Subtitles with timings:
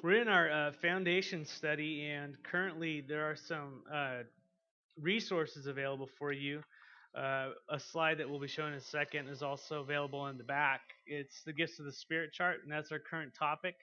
[0.00, 4.18] We're in our uh, foundation study, and currently there are some uh,
[4.96, 6.62] resources available for you.
[7.16, 10.44] Uh, a slide that we'll be showing in a second is also available in the
[10.44, 10.82] back.
[11.04, 13.74] It's the gifts of the Spirit chart, and that's our current topic.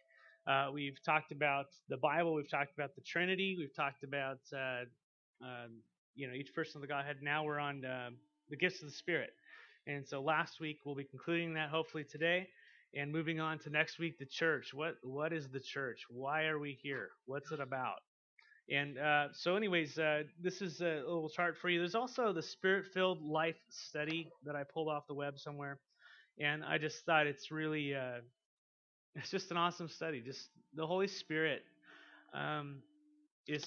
[0.48, 4.86] Uh, we've talked about the Bible, we've talked about the Trinity, we've talked about uh,
[5.44, 5.82] um,
[6.16, 7.18] you know each person of the Godhead.
[7.22, 8.12] Now we're on uh,
[8.50, 9.32] the gifts of the Spirit,
[9.86, 12.48] and so last week we'll be concluding that hopefully today.
[12.96, 14.74] And moving on to next week, the church.
[14.74, 16.06] What what is the church?
[16.10, 17.10] Why are we here?
[17.26, 18.00] What's it about?
[18.70, 21.80] And uh, so, anyways, uh, this is a little chart for you.
[21.80, 25.80] There's also the Spirit-filled life study that I pulled off the web somewhere,
[26.40, 28.22] and I just thought it's really uh,
[29.16, 30.22] it's just an awesome study.
[30.22, 31.64] Just the Holy Spirit
[32.34, 32.82] um,
[33.48, 33.64] is.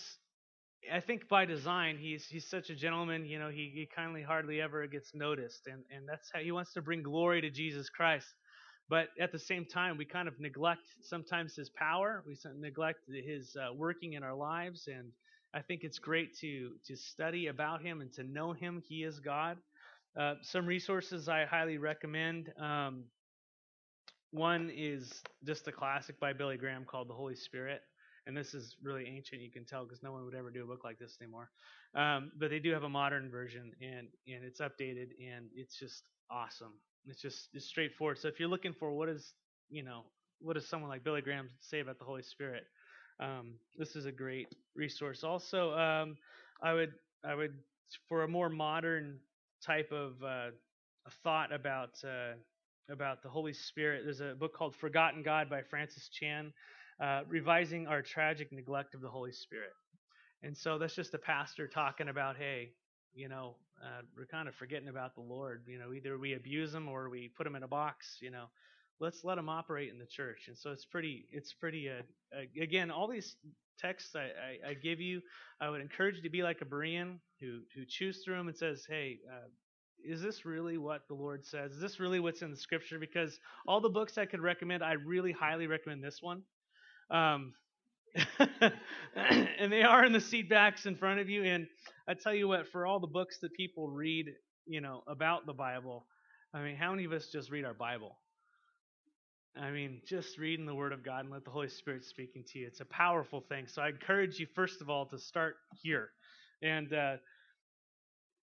[0.93, 3.27] I think by design, he's he's such a gentleman.
[3.27, 6.73] You know, he, he kindly hardly ever gets noticed, and and that's how he wants
[6.75, 8.27] to bring glory to Jesus Christ.
[8.89, 12.23] But at the same time, we kind of neglect sometimes his power.
[12.27, 15.13] We neglect his uh, working in our lives, and
[15.55, 18.83] I think it's great to to study about him and to know him.
[18.89, 19.59] He is God.
[20.19, 22.53] Uh, some resources I highly recommend.
[22.59, 23.05] Um,
[24.31, 27.83] one is just a classic by Billy Graham called The Holy Spirit.
[28.27, 30.67] And this is really ancient, you can tell, because no one would ever do a
[30.67, 31.49] book like this anymore.
[31.95, 36.05] Um, but they do have a modern version, and and it's updated, and it's just
[36.31, 36.75] awesome.
[37.09, 38.19] It's just it's straightforward.
[38.19, 39.33] So if you're looking for what is
[39.71, 40.03] you know
[40.41, 42.65] what does someone like Billy Graham say about the Holy Spirit,
[43.21, 45.25] um, this is a great resource.
[45.25, 46.17] Also, um,
[46.63, 46.93] I would
[47.25, 47.55] I would
[48.09, 49.19] for a more modern
[49.65, 50.51] type of uh,
[51.25, 52.35] thought about uh,
[52.91, 54.03] about the Holy Spirit.
[54.05, 56.53] There's a book called Forgotten God by Francis Chan,
[57.03, 59.73] uh, revising our tragic neglect of the Holy Spirit.
[60.43, 62.71] And so that's just a pastor talking about, hey,
[63.15, 65.65] you know, uh, we're kind of forgetting about the Lord.
[65.67, 68.19] You know, either we abuse him or we put him in a box.
[68.21, 68.47] You know,
[69.01, 70.45] let's let him operate in the church.
[70.49, 71.89] And so it's pretty, it's pretty.
[71.89, 72.03] Uh,
[72.37, 73.37] uh, again, all these
[73.79, 75.21] texts I, I, I, give you,
[75.61, 78.57] I would encourage you to be like a Berean who who chews through them and
[78.57, 79.19] says, hey.
[79.31, 79.49] Uh,
[80.05, 81.73] is this really what the Lord says?
[81.73, 83.01] Is this really what's in the scripture?
[83.01, 86.43] Because all the books I could recommend, I really highly recommend this one.
[87.11, 87.53] Um,
[89.61, 91.45] and they are in the seat backs in front of you.
[91.45, 91.67] And
[92.09, 94.27] I tell you what, for all the books that people read,
[94.67, 96.07] you know, about the Bible,
[96.55, 98.17] I mean, how many of us just read our Bible?
[99.57, 102.59] I mean, just reading the Word of God and let the Holy Spirit speaking to
[102.59, 102.67] you.
[102.67, 103.67] It's a powerful thing.
[103.67, 106.11] So I encourage you, first of all, to start here.
[106.63, 107.17] And, uh,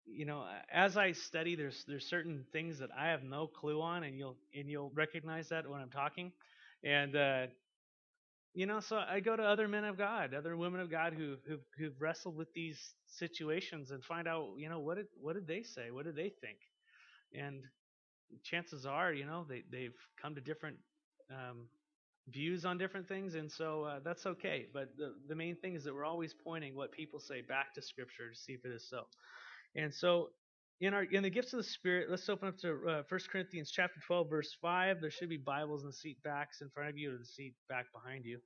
[0.06, 4.04] you know, as I study, there's there's certain things that I have no clue on,
[4.04, 6.32] and you'll and you'll recognize that when I'm talking.
[6.84, 7.48] And uh,
[8.54, 11.38] you know, so I go to other men of God, other women of God who
[11.48, 15.48] who've, who've wrestled with these situations and find out, you know, what did what did
[15.48, 15.92] they say?
[15.92, 16.58] What did they think?
[17.34, 17.64] And
[18.44, 20.78] chances are, you know, they they've come to different
[21.32, 21.68] um,
[22.30, 24.68] views on different things, and so uh, that's okay.
[24.72, 27.82] But the the main thing is that we're always pointing what people say back to
[27.82, 29.06] Scripture to see if it is so.
[29.76, 30.30] And so
[30.80, 33.72] in our in the gifts of the Spirit, let's open up to uh, 1 Corinthians
[33.72, 35.02] chapter 12, verse 5.
[35.02, 37.54] There should be Bibles in the seat backs in front of you or the seat
[37.70, 38.40] back behind you.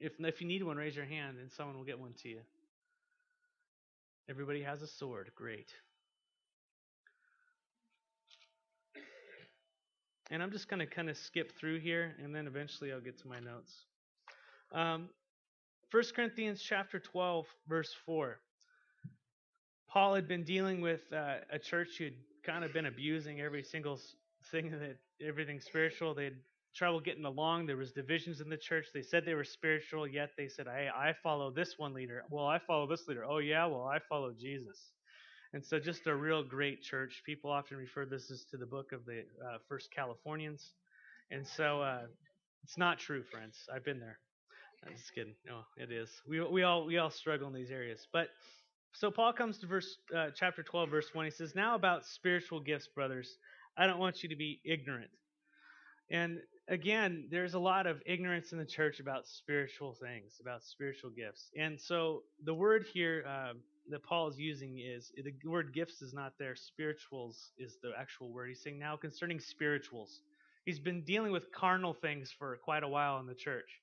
[0.00, 2.40] If if you need one, raise your hand and someone will get one to you.
[4.28, 5.30] Everybody has a sword.
[5.34, 5.70] Great.
[10.30, 13.16] And I'm just going to kind of skip through here, and then eventually I'll get
[13.22, 13.72] to my notes.
[14.72, 15.08] Um,
[15.92, 18.40] 1 Corinthians chapter 12, verse 4.
[19.88, 22.14] Paul had been dealing with uh, a church who'd
[22.44, 24.00] kind of been abusing every single
[24.50, 26.14] thing that everything spiritual.
[26.14, 26.36] They had
[26.74, 27.66] trouble getting along.
[27.66, 28.86] There was divisions in the church.
[28.92, 32.24] They said they were spiritual, yet they said, "Hey, I follow this one leader.
[32.30, 33.24] Well, I follow this leader.
[33.24, 34.92] Oh yeah, well I follow Jesus."
[35.52, 37.22] And so, just a real great church.
[37.24, 40.72] People often refer this as to the book of the uh, First Californians,
[41.30, 42.02] and so uh,
[42.62, 43.56] it's not true, friends.
[43.74, 44.18] I've been there.
[44.86, 45.34] I'm just kidding.
[45.46, 46.10] No, it is.
[46.28, 48.28] We we all we all struggle in these areas, but
[48.98, 51.24] so Paul comes to verse uh, chapter 12 verse 1.
[51.24, 53.36] He says, "Now about spiritual gifts, brothers,
[53.76, 55.10] I don't want you to be ignorant."
[56.10, 61.10] And again, there's a lot of ignorance in the church about spiritual things, about spiritual
[61.10, 61.50] gifts.
[61.58, 63.52] And so the word here uh,
[63.90, 66.56] that Paul is using is the word gifts is not there.
[66.56, 68.48] Spirituals is the actual word.
[68.48, 70.20] He's saying now concerning spirituals.
[70.64, 73.80] He's been dealing with carnal things for quite a while in the church.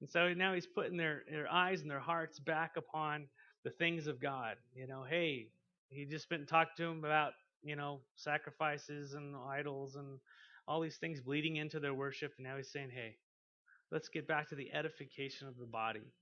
[0.00, 3.26] And so now he's putting their, their eyes and their hearts back upon
[3.64, 4.56] the things of God.
[4.74, 5.48] You know, hey,
[5.88, 7.32] he just been talked to him about,
[7.62, 10.18] you know, sacrifices and idols and
[10.66, 12.32] all these things bleeding into their worship.
[12.36, 13.16] And now he's saying, hey,
[13.90, 16.12] let's get back to the edification of the body.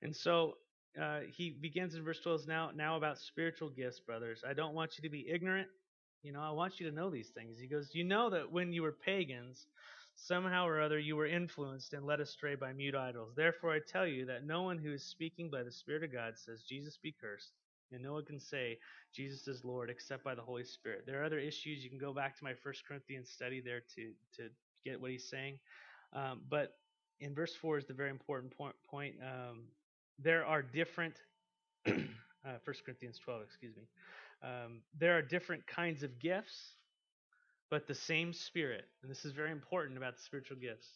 [0.00, 0.54] And so
[1.00, 4.42] uh, he begins in verse 12 now, now about spiritual gifts, brothers.
[4.48, 5.68] I don't want you to be ignorant.
[6.22, 7.58] You know, I want you to know these things.
[7.58, 9.66] He goes, You know that when you were pagans,
[10.14, 13.32] Somehow or other you were influenced and led astray by mute idols.
[13.34, 16.34] Therefore I tell you that no one who is speaking by the Spirit of God
[16.38, 17.52] says, Jesus be cursed.
[17.92, 18.78] And no one can say
[19.14, 21.04] Jesus is Lord except by the Holy Spirit.
[21.06, 21.84] There are other issues.
[21.84, 24.48] You can go back to my First Corinthians study there to, to
[24.84, 25.58] get what he's saying.
[26.14, 26.76] Um, but
[27.20, 28.74] in verse 4 is the very important point.
[28.88, 29.14] point.
[29.22, 29.64] Um,
[30.18, 31.14] there are different,
[31.86, 31.92] uh,
[32.42, 33.82] 1 Corinthians 12, excuse me.
[34.42, 36.76] Um, there are different kinds of gifts,
[37.72, 38.84] but the same Spirit.
[39.00, 40.86] And this is very important about the spiritual gifts.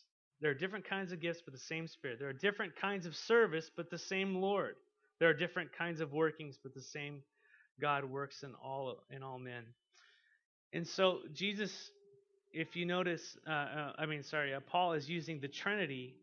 [0.43, 2.19] There are different kinds of gifts, but the same Spirit.
[2.19, 4.76] There are different kinds of service, but the same Lord.
[5.19, 7.23] There are different kinds of workings, but the same
[7.81, 9.64] God works in all in all men.
[10.75, 11.73] And so Jesus,
[12.52, 16.14] if you notice, uh, uh, I mean, sorry, uh, Paul is using the Trinity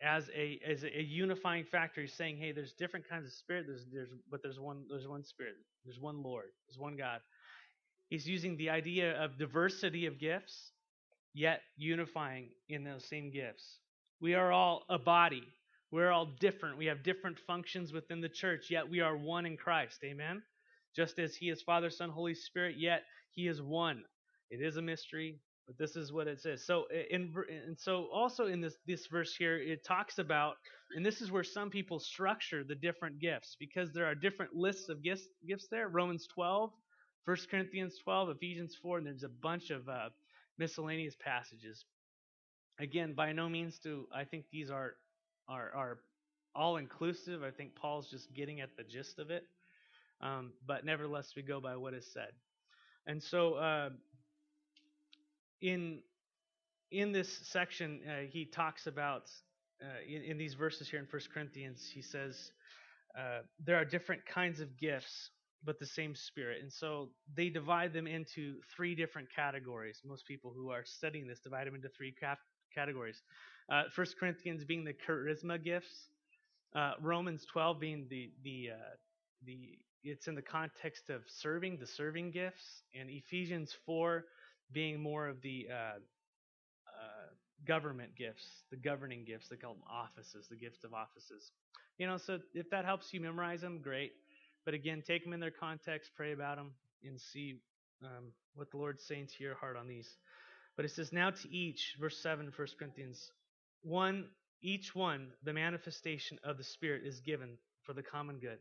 [0.00, 2.00] as a as a unifying factor.
[2.00, 3.66] He's saying, hey, there's different kinds of spirit.
[3.66, 5.56] There's there's but there's one there's one spirit.
[5.84, 6.46] There's one Lord.
[6.66, 7.20] There's one God.
[8.14, 10.70] He's using the idea of diversity of gifts,
[11.32, 13.80] yet unifying in those same gifts.
[14.20, 15.42] We are all a body.
[15.90, 16.78] We're all different.
[16.78, 19.98] We have different functions within the church, yet we are one in Christ.
[20.04, 20.44] Amen?
[20.94, 23.02] Just as He is Father, Son, Holy Spirit, yet
[23.32, 24.04] He is one.
[24.48, 26.64] It is a mystery, but this is what it says.
[26.64, 27.34] So, in,
[27.66, 30.54] and so also in this this verse here, it talks about,
[30.94, 34.88] and this is where some people structure the different gifts because there are different lists
[34.88, 35.88] of gifts gifts there.
[35.88, 36.70] Romans 12,
[37.24, 40.10] 1 Corinthians 12, Ephesians 4, and there's a bunch of uh,
[40.58, 41.84] miscellaneous passages.
[42.78, 44.94] Again, by no means do I think these are
[45.48, 45.98] are are
[46.54, 47.42] all inclusive.
[47.42, 49.44] I think Paul's just getting at the gist of it.
[50.20, 52.32] Um, but nevertheless, we go by what is said.
[53.06, 53.90] And so, uh,
[55.60, 56.00] in
[56.90, 59.30] in this section, uh, he talks about
[59.82, 61.90] uh, in, in, these verses here in 1 Corinthians.
[61.92, 62.52] He says
[63.18, 65.30] uh, there are different kinds of gifts,
[65.64, 66.62] but the same Spirit.
[66.62, 70.00] And so they divide them into three different categories.
[70.04, 72.14] Most people who are studying this divide them into three
[72.74, 73.22] categories.
[73.70, 76.08] Uh, First Corinthians being the charisma gifts,
[76.74, 78.96] uh, Romans 12 being the the uh,
[79.46, 84.24] the it's in the context of serving the serving gifts, and Ephesians 4
[84.72, 87.26] being more of the uh, uh,
[87.66, 89.48] government gifts, the governing gifts.
[89.48, 91.52] They call them offices, the gifts of offices.
[91.98, 94.12] You know, so if that helps you memorize them, great.
[94.64, 96.72] But again, take them in their context, pray about them,
[97.04, 97.60] and see
[98.02, 100.16] um, what the Lord's saying to your heart on these.
[100.76, 103.30] But it says, Now to each, verse 7, 1 Corinthians
[103.82, 104.24] one,
[104.62, 108.58] each one, the manifestation of the Spirit is given for the common good.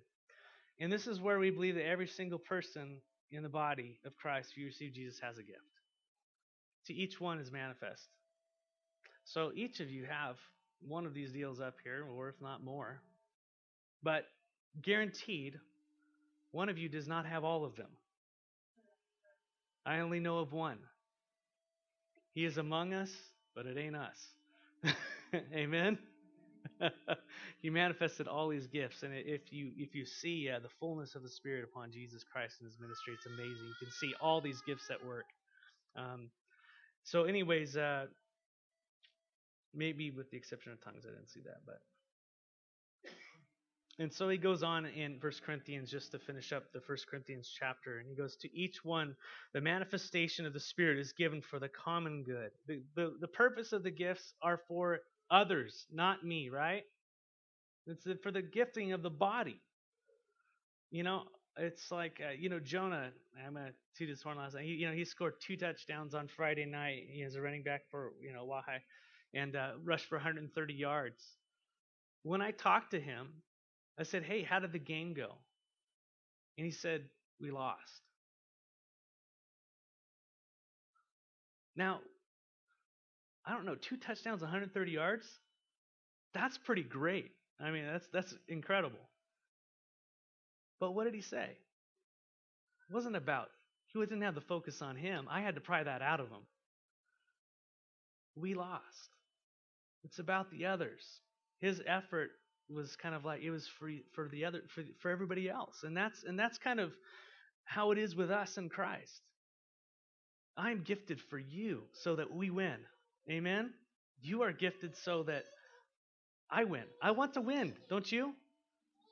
[0.80, 2.98] And this is where we believe that every single person
[3.32, 5.60] in the body of Christ, if you receive Jesus, has a gift.
[6.88, 8.10] To each one is manifest.
[9.24, 10.36] So each of you have
[10.82, 13.02] one of these deals up here, or if not more.
[14.04, 14.26] But
[14.82, 15.58] guaranteed,
[16.54, 17.90] one of you does not have all of them.
[19.86, 20.78] I only know of one.
[22.34, 23.12] He is among us,
[23.56, 24.94] but it ain't us.
[25.54, 25.98] Amen.
[27.62, 31.24] he manifested all these gifts, and if you if you see uh, the fullness of
[31.24, 33.68] the Spirit upon Jesus Christ in His ministry, it's amazing.
[33.68, 35.26] You can see all these gifts at work.
[35.96, 36.30] Um,
[37.04, 38.06] so, anyways, uh,
[39.74, 41.80] maybe with the exception of tongues, I didn't see that, but
[44.00, 47.52] and so he goes on in First Corinthians just to finish up the First Corinthians
[47.58, 49.16] chapter, and he goes to each one,
[49.54, 52.52] the manifestation of the Spirit is given for the common good.
[52.68, 55.00] The, the, the purpose of the gifts are for
[55.30, 56.84] others, not me, right?
[57.86, 59.60] It's for the gifting of the body.
[60.90, 61.24] You know,
[61.58, 63.12] it's like uh, you know Jonah.
[63.46, 64.66] I'm gonna toot his horn last night.
[64.66, 67.08] He, you know, he scored two touchdowns on Friday night.
[67.10, 68.82] He was a running back for you know Wa-Hi,
[69.34, 71.24] and uh, rushed for 130 yards.
[72.24, 73.28] When I talked to him,
[74.00, 75.30] I said, Hey, how did the game go?
[76.58, 77.04] And he said,
[77.40, 78.02] We lost.
[81.76, 82.00] Now,
[83.46, 85.28] I don't know, two touchdowns, 130 yards?
[86.34, 87.32] That's pretty great.
[87.60, 89.00] I mean, that's that's incredible.
[90.80, 91.58] But what did he say?
[92.90, 93.50] It wasn't about
[93.94, 95.28] he didn't have the focus on him.
[95.30, 96.42] I had to pry that out of him.
[98.36, 99.16] We lost.
[100.04, 101.04] It's about the others.
[101.60, 102.32] His effort
[102.70, 105.96] was kind of like it was for for the other for for everybody else, and
[105.96, 106.94] that's and that's kind of
[107.66, 109.22] how it is with us in Christ.
[110.58, 112.78] I'm gifted for you so that we win.
[113.30, 113.72] Amen.
[114.22, 115.46] You are gifted so that
[116.50, 116.84] I win.
[117.02, 118.34] I want to win, don't you?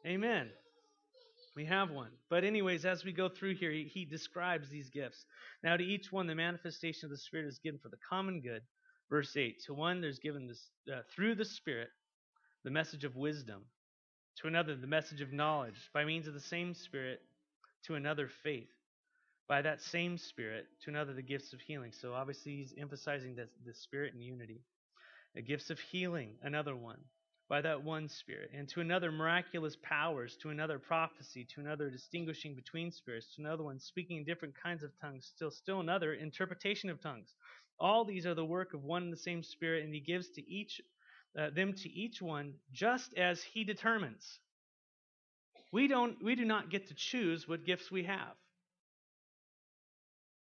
[0.05, 0.49] Amen.
[1.55, 2.11] We have one.
[2.29, 5.25] But, anyways, as we go through here, he, he, describes these gifts.
[5.63, 8.61] Now, to each one, the manifestation of the Spirit is given for the common good.
[9.09, 11.89] Verse 8 To one, there's given this uh, through the Spirit
[12.63, 13.63] the message of wisdom,
[14.41, 17.21] to another, the message of knowledge, by means of the same Spirit,
[17.85, 18.69] to another, faith,
[19.47, 21.91] By that same Spirit, to another the gifts of healing.
[21.93, 24.61] So obviously he's emphasizing the, the Spirit and unity.
[25.35, 26.99] The gifts of healing, another one
[27.49, 32.55] by that one Spirit, and to another miraculous powers, to another prophecy, to another distinguishing
[32.55, 36.89] between spirits, to another one speaking in different kinds of tongues, still still another interpretation
[36.89, 37.35] of tongues.
[37.79, 40.49] All these are the work of one and the same Spirit, and He gives to
[40.49, 40.81] each
[41.37, 44.39] uh, them to each one just as He determines.
[45.71, 48.35] We don't we do not get to choose what gifts we have.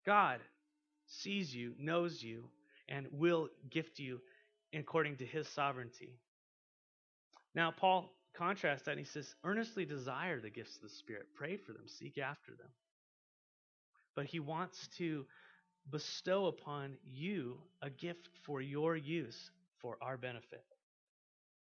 [0.05, 0.39] God
[1.07, 2.45] sees you, knows you,
[2.87, 4.21] and will gift you
[4.73, 6.13] according to His sovereignty.
[7.53, 11.57] Now, Paul contrasts that and he says, earnestly desire the gifts of the Spirit, pray
[11.57, 12.69] for them, seek after them.
[14.15, 15.25] But he wants to
[15.89, 19.49] bestow upon you a gift for your use,
[19.81, 20.63] for our benefit.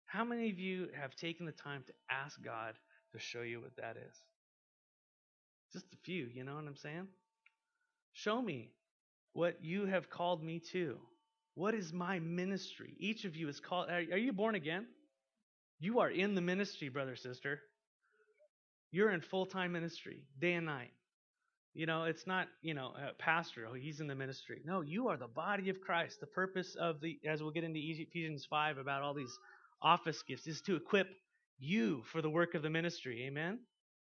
[0.08, 2.74] How many of you have taken the time to ask God
[3.12, 4.16] to show you what that is?
[5.72, 7.08] Just a few, you know what I'm saying?
[8.14, 8.70] Show me
[9.34, 10.96] what you have called me to.
[11.54, 12.94] What is my ministry?
[12.98, 13.90] Each of you is called.
[13.90, 14.86] Are, you born again?
[15.78, 17.60] You are in the ministry, brother, sister.
[18.90, 20.92] You're in full time ministry, day and night.
[21.74, 24.62] You know, it's not, you know, a pastor, oh, he's in the ministry.
[24.64, 26.18] No, you are the body of Christ.
[26.18, 29.38] The purpose of the, as we'll get into Ephesians 5 about all these
[29.82, 31.08] office gifts, is to equip
[31.58, 33.24] you for the work of the ministry.
[33.26, 33.58] Amen?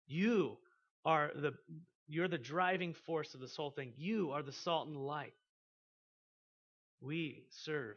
[0.07, 0.59] You
[1.05, 1.53] are the,
[2.07, 3.93] you're the driving force of this whole thing.
[3.97, 5.35] You are the salt and the light.
[7.01, 7.97] We serve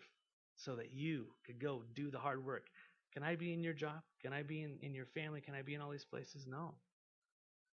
[0.56, 2.64] so that you could go do the hard work.
[3.14, 4.02] Can I be in your job?
[4.22, 5.42] Can I be in, in your family?
[5.42, 6.46] Can I be in all these places?
[6.48, 6.76] No.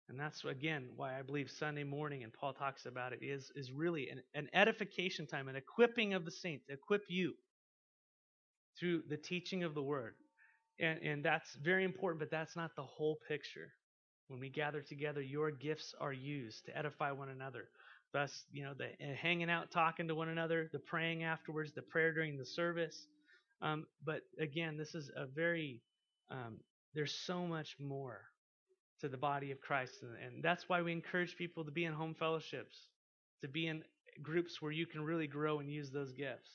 [0.08, 3.70] And that's again why I believe Sunday morning, and Paul talks about it, is, is
[3.70, 7.34] really an, an edification time, an equipping of the saints, equip you
[8.78, 10.14] through the teaching of the word.
[10.80, 13.72] And, and that's very important, but that's not the whole picture.
[14.28, 17.68] When we gather together, your gifts are used to edify one another.
[18.12, 22.12] Thus, you know, the hanging out, talking to one another, the praying afterwards, the prayer
[22.12, 23.06] during the service,
[23.60, 25.80] um, but again, this is a very,
[26.30, 26.58] um,
[26.94, 28.20] there's so much more
[29.00, 30.02] to the body of Christ.
[30.02, 32.86] And, and that's why we encourage people to be in home fellowships,
[33.42, 33.82] to be in
[34.22, 36.50] groups where you can really grow and use those gifts.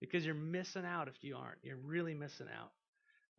[0.00, 1.58] Because you're missing out if you aren't.
[1.62, 2.72] You're really missing out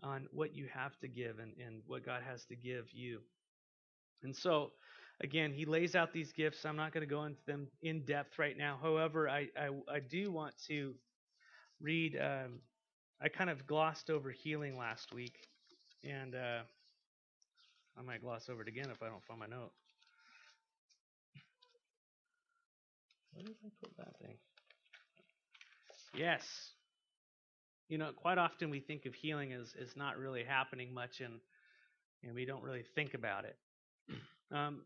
[0.03, 3.20] on what you have to give and, and what God has to give you.
[4.24, 4.72] And so,
[5.22, 6.65] again, he lays out these gifts.
[6.65, 8.77] I'm not going to go into them in depth right now.
[8.82, 10.94] However, I, I, I do want to
[11.82, 12.60] read um,
[13.22, 15.48] I kind of glossed over healing last week,
[16.03, 16.62] and uh,
[17.98, 19.72] I might gloss over it again if I don't find my note.
[23.34, 24.38] Where did I put that thing?
[26.13, 26.46] Yes.
[27.89, 31.39] You know, quite often we think of healing as, as not really happening much, and,
[32.24, 33.58] and we don't really think about it.
[34.53, 34.82] Um,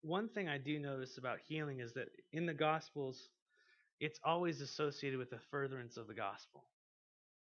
[0.00, 3.28] one thing I do notice about healing is that in the Gospels,
[4.00, 6.64] it's always associated with the furtherance of the gospel.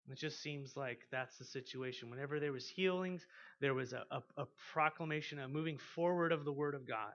[0.09, 2.09] It just seems like that's the situation.
[2.09, 3.27] Whenever there was healings,
[3.61, 7.13] there was a, a, a, proclamation, a moving forward of the word of God.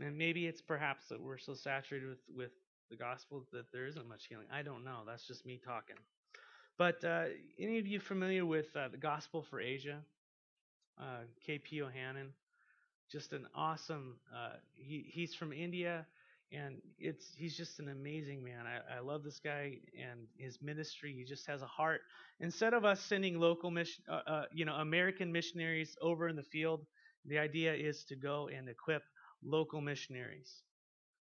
[0.00, 2.52] And maybe it's perhaps that we're so saturated with, with
[2.90, 4.46] the gospel that there isn't much healing.
[4.52, 5.00] I don't know.
[5.06, 5.96] That's just me talking.
[6.78, 7.26] But uh,
[7.58, 9.98] any of you familiar with uh, the Gospel for Asia?
[11.00, 11.80] Uh, K.P.
[11.80, 12.28] Yohannan,
[13.10, 14.16] just an awesome.
[14.34, 16.06] Uh, he he's from India
[16.52, 18.66] and it's he's just an amazing man.
[18.66, 21.14] I, I love this guy and his ministry.
[21.16, 22.02] He just has a heart.
[22.40, 26.42] Instead of us sending local mission, uh, uh, you know, American missionaries over in the
[26.42, 26.86] field,
[27.24, 29.02] the idea is to go and equip
[29.42, 30.62] local missionaries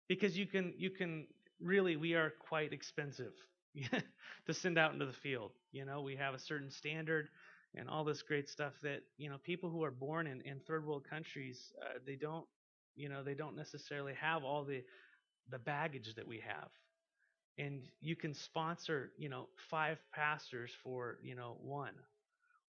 [0.08, 1.26] because you can you can
[1.60, 3.32] really we are quite expensive
[4.46, 5.52] to send out into the field.
[5.72, 7.28] You know, we have a certain standard
[7.74, 10.86] and all this great stuff that you know people who are born in, in third
[10.86, 12.46] world countries uh, they don't
[12.96, 14.82] you know they don't necessarily have all the
[15.50, 16.68] the baggage that we have.
[17.58, 21.94] And you can sponsor you know five pastors for you know one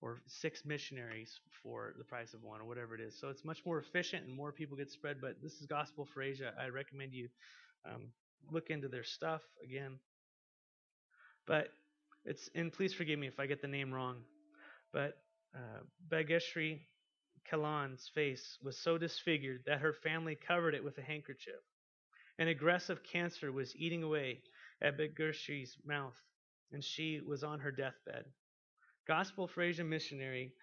[0.01, 3.19] or six missionaries for the price of one or whatever it is.
[3.19, 6.21] So it's much more efficient and more people get spread but this is gospel for
[6.21, 6.53] asia.
[6.59, 7.29] I recommend you
[7.85, 8.09] um,
[8.51, 9.99] look into their stuff again
[11.47, 11.69] but
[12.25, 14.17] it's and please forgive me if i get the name wrong
[14.91, 15.17] but
[15.55, 16.79] uh, Bageshri
[17.49, 21.61] Kalan's face was so disfigured that her family covered it with a handkerchief.
[22.37, 24.41] An aggressive cancer was eating away
[24.81, 26.15] at Begurshi's mouth,
[26.71, 28.25] and she was on her deathbed.
[29.07, 30.53] Gospel Asia missionary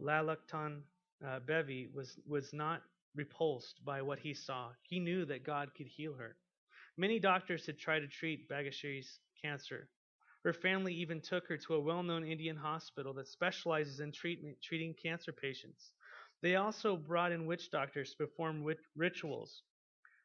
[0.00, 0.82] Lalaktan
[1.24, 2.82] uh, Bevi was, was not
[3.14, 4.70] repulsed by what he saw.
[4.82, 6.36] He knew that God could heal her.
[6.96, 9.88] Many doctors had tried to treat Bagashiri's cancer.
[10.44, 14.58] Her family even took her to a well known Indian hospital that specializes in treatment,
[14.62, 15.92] treating cancer patients.
[16.42, 19.62] They also brought in witch doctors to perform witch rituals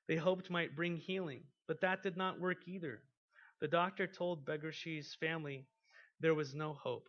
[0.10, 3.04] they hoped might bring healing, but that did not work either.
[3.62, 5.68] The doctor told Begashi's family
[6.20, 7.08] there was no hope.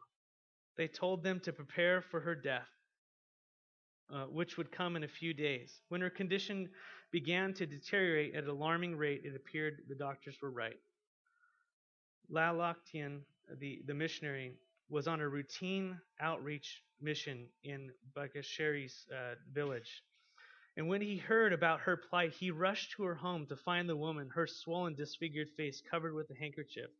[0.76, 2.68] They told them to prepare for her death,
[4.12, 5.80] uh, which would come in a few days.
[5.88, 6.68] When her condition
[7.12, 10.78] began to deteriorate at an alarming rate, it appeared the doctors were right.
[12.28, 13.20] La Loctian,
[13.58, 14.54] the, the missionary,
[14.88, 20.02] was on a routine outreach mission in Bagasheri's uh, village.
[20.76, 23.96] And when he heard about her plight, he rushed to her home to find the
[23.96, 26.90] woman, her swollen, disfigured face covered with a handkerchief.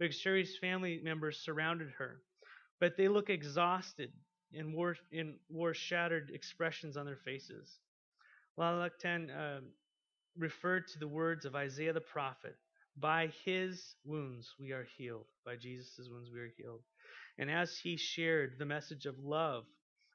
[0.00, 2.22] Bagasheri's family members surrounded her,
[2.80, 4.12] but they looked exhausted
[4.54, 7.78] and wore, and wore shattered expressions on their faces.
[8.58, 9.60] Lalaktan uh,
[10.36, 12.56] referred to the words of Isaiah the prophet
[12.96, 15.26] By his wounds we are healed.
[15.44, 16.82] By Jesus' wounds we are healed.
[17.38, 19.64] And as he shared the message of love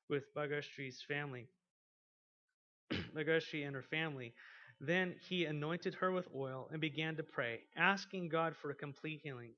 [0.09, 1.47] with Bhagasri's family,
[3.15, 4.33] Bhagasri and her family,
[4.79, 9.21] then he anointed her with oil and began to pray, asking God for a complete
[9.23, 9.51] healing.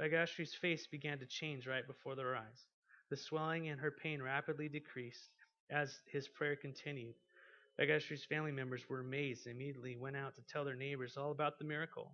[0.00, 2.66] Bhagasri's face began to change right before their eyes.
[3.12, 5.32] The swelling and her pain rapidly decreased
[5.68, 7.14] as his prayer continued.
[7.78, 11.58] Bhagasri's family members were amazed and immediately went out to tell their neighbors all about
[11.58, 12.10] the miracle.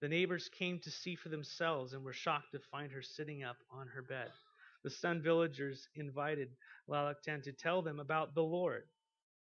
[0.00, 3.58] The neighbors came to see for themselves and were shocked to find her sitting up
[3.70, 4.32] on her bed.
[4.82, 6.48] The Sun villagers invited
[6.90, 8.82] Lalaktan to tell them about the Lord,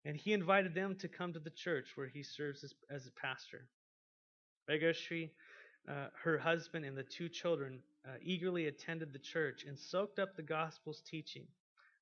[0.04, 3.20] and he invited them to come to the church where he serves as, as a
[3.20, 3.66] pastor.
[4.70, 5.30] Bhagasri,
[5.88, 10.34] uh, her husband, and the two children uh, eagerly attended the church and soaked up
[10.34, 11.46] the gospel's teaching.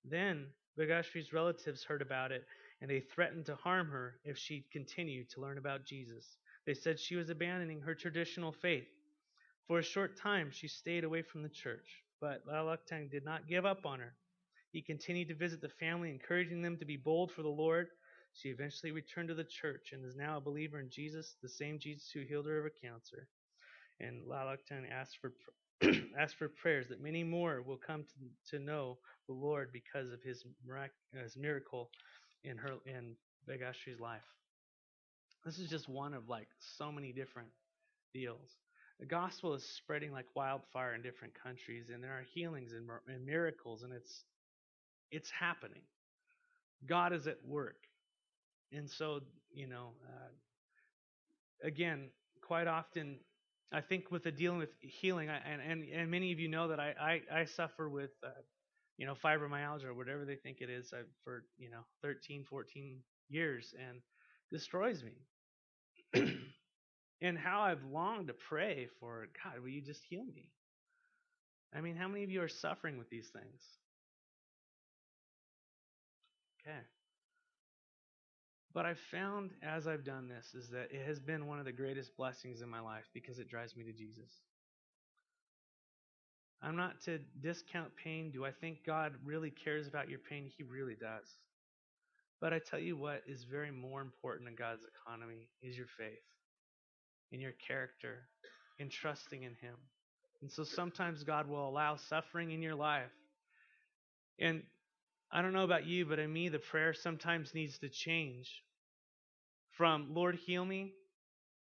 [0.05, 0.47] Then
[0.79, 2.45] Bagashri's relatives heard about it,
[2.81, 6.37] and they threatened to harm her if she continued to learn about Jesus.
[6.67, 8.87] They said she was abandoning her traditional faith.
[9.67, 13.65] For a short time, she stayed away from the church, but Lalaktang did not give
[13.65, 14.15] up on her.
[14.71, 17.89] He continued to visit the family, encouraging them to be bold for the Lord.
[18.35, 21.79] She eventually returned to the church and is now a believer in Jesus, the same
[21.79, 23.29] Jesus who healed her of a cancer.
[23.99, 25.33] And Lalaktang asked for
[26.18, 30.23] asked for prayers that many more will come to, to know the Lord because of
[30.23, 31.90] his, mirac- his miracle
[32.44, 33.16] in her in
[33.48, 34.22] Begashi's life.
[35.44, 36.48] This is just one of like
[36.79, 37.48] so many different
[38.14, 38.57] deals.
[38.98, 43.27] The gospel is spreading like wildfire in different countries, and there are healings and, and
[43.27, 44.24] miracles, and it's
[45.11, 45.83] it's happening.
[46.87, 47.77] God is at work,
[48.72, 49.20] and so
[49.53, 50.31] you know, uh,
[51.66, 52.09] again,
[52.42, 53.18] quite often,
[53.72, 56.68] I think with the dealing with healing, I, and, and and many of you know
[56.68, 58.11] that I I, I suffer with.
[58.24, 58.31] Uh,
[58.98, 62.98] you know, fibromyalgia or whatever they think it is uh, for, you know, 13, 14
[63.29, 64.00] years and
[64.50, 66.33] destroys me.
[67.20, 70.50] and how I've longed to pray for God, will you just heal me?
[71.74, 73.62] I mean, how many of you are suffering with these things?
[76.61, 76.79] Okay.
[78.77, 81.73] But I've found as I've done this is that it has been one of the
[81.73, 84.31] greatest blessings in my life because it drives me to Jesus.
[86.61, 88.31] I'm not to discount pain.
[88.31, 90.51] Do I think God really cares about your pain?
[90.59, 91.25] He really does.
[92.39, 96.21] But I tell you what is very more important in God's economy is your faith
[97.33, 98.29] in your character,
[98.79, 99.77] in trusting in Him.
[100.43, 103.11] And so sometimes God will allow suffering in your life.
[104.39, 104.65] And
[105.33, 108.62] I don't know about you, but in me, the prayer sometimes needs to change
[109.77, 110.93] from Lord, heal me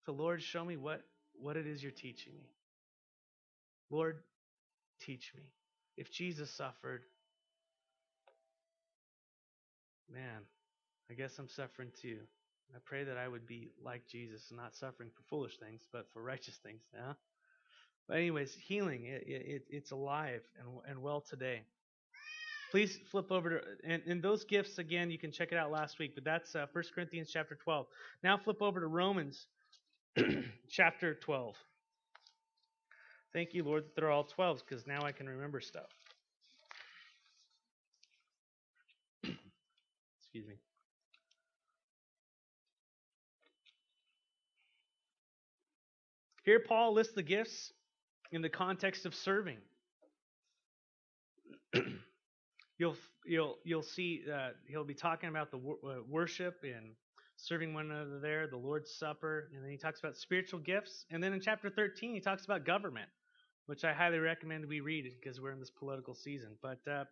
[0.07, 1.03] to Lord, show me what,
[1.41, 2.49] what it is you're teaching me.
[3.91, 4.19] Lord,
[5.01, 5.43] teach me.
[5.97, 7.03] If Jesus suffered,
[10.13, 10.43] man,
[11.11, 12.19] I guess I'm suffering too.
[12.75, 16.23] I pray that I would be like Jesus, not suffering for foolish things, but for
[16.23, 16.83] righteous things.
[16.95, 17.15] Yeah?
[18.09, 21.63] But anyways, healing, it, it, it's alive and, and well today.
[22.71, 25.99] Please flip over to, and, and those gifts, again, you can check it out last
[25.99, 27.87] week, but that's uh, 1 Corinthians chapter 12.
[28.23, 29.47] Now flip over to Romans
[30.71, 31.57] chapter 12.
[33.33, 35.91] Thank you, Lord, that they're all 12s, because now I can remember stuff.
[39.25, 40.55] Excuse me.
[46.45, 47.73] Here, Paul lists the gifts
[48.31, 49.59] in the context of serving.
[52.81, 56.95] you'll you'll you'll see uh, he'll be talking about the wor- uh, worship and
[57.37, 61.23] serving one another there, the Lord's Supper, and then he talks about spiritual gifts, and
[61.23, 63.09] then in chapter 13 he talks about government,
[63.67, 66.51] which I highly recommend we read because we're in this political season.
[66.63, 67.05] But uh,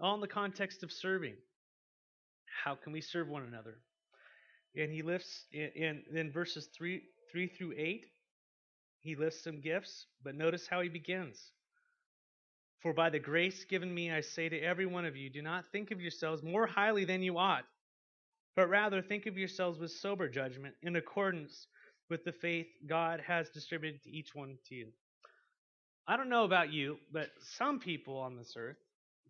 [0.00, 1.34] all in the context of serving.
[2.64, 3.78] How can we serve one another?
[4.76, 8.06] And he lifts in, in verses three three through eight
[9.00, 11.52] he lists some gifts, but notice how he begins.
[12.84, 15.64] For by the grace given me, I say to every one of you, do not
[15.72, 17.64] think of yourselves more highly than you ought,
[18.56, 21.66] but rather think of yourselves with sober judgment in accordance
[22.10, 24.88] with the faith God has distributed to each one to you.
[26.06, 28.76] I don't know about you, but some people on this earth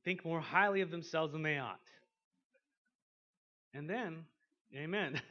[0.05, 1.79] think more highly of themselves than they ought.
[3.73, 4.25] And then,
[4.77, 5.23] amen.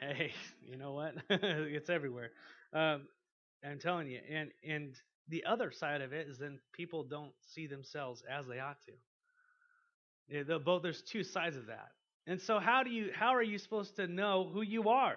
[0.00, 0.32] hey,
[0.70, 1.14] you know what?
[1.30, 2.30] it's everywhere.
[2.74, 3.08] Um,
[3.64, 4.20] I'm telling you.
[4.30, 4.94] And and
[5.28, 8.92] the other side of it is then people don't see themselves as they ought to.
[10.28, 11.88] Yeah, both there's two sides of that.
[12.26, 15.16] And so how do you how are you supposed to know who you are?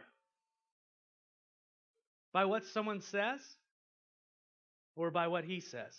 [2.34, 3.42] By what someone says
[4.96, 5.98] or by what he says?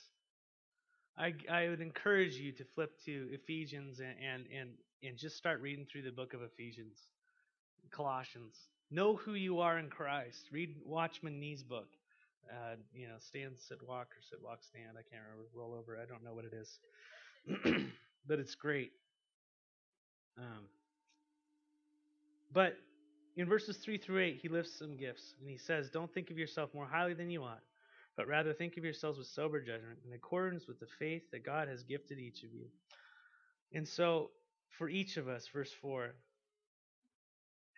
[1.18, 4.70] I, I would encourage you to flip to Ephesians and, and, and,
[5.02, 6.96] and just start reading through the book of Ephesians,
[7.90, 8.56] Colossians.
[8.90, 10.48] Know who you are in Christ.
[10.50, 11.88] Read Watchman Nee's book.
[12.50, 14.98] Uh, you know, stand, sit, walk, or sit, walk, stand.
[14.98, 15.48] I can't remember.
[15.54, 15.96] Roll over.
[15.96, 16.78] I don't know what it is.
[18.26, 18.92] but it's great.
[20.38, 20.64] Um,
[22.52, 22.76] but
[23.36, 26.38] in verses 3 through 8, he lifts some gifts, and he says, Don't think of
[26.38, 27.62] yourself more highly than you ought,
[28.16, 31.68] but rather think of yourselves with sober judgment, in accordance with the faith that God
[31.68, 32.66] has gifted each of you.
[33.72, 34.30] And so,
[34.78, 36.14] for each of us, verse 4,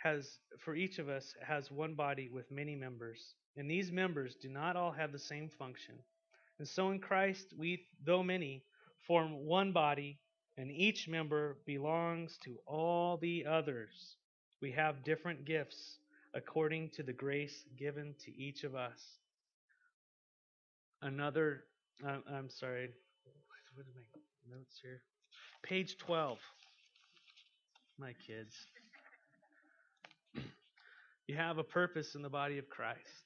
[0.02, 4.48] has for each of us has one body with many members, and these members do
[4.48, 5.94] not all have the same function.
[6.58, 8.64] And so in Christ we, though many,
[9.06, 10.18] form one body,
[10.56, 14.16] and each member belongs to all the others.
[14.62, 15.98] We have different gifts
[16.34, 19.00] according to the grace given to each of us.
[21.02, 21.64] Another,
[22.06, 22.90] uh, I'm sorry,
[23.74, 25.02] what are my notes here?
[25.62, 26.38] Page 12.
[27.98, 28.54] My kids.
[31.26, 33.24] You have a purpose in the body of Christ.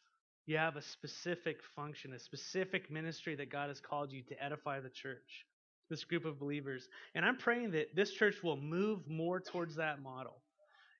[0.49, 4.81] You have a specific function, a specific ministry that God has called you to edify
[4.81, 5.45] the church,
[5.91, 6.89] this group of believers.
[7.15, 10.41] And I'm praying that this church will move more towards that model.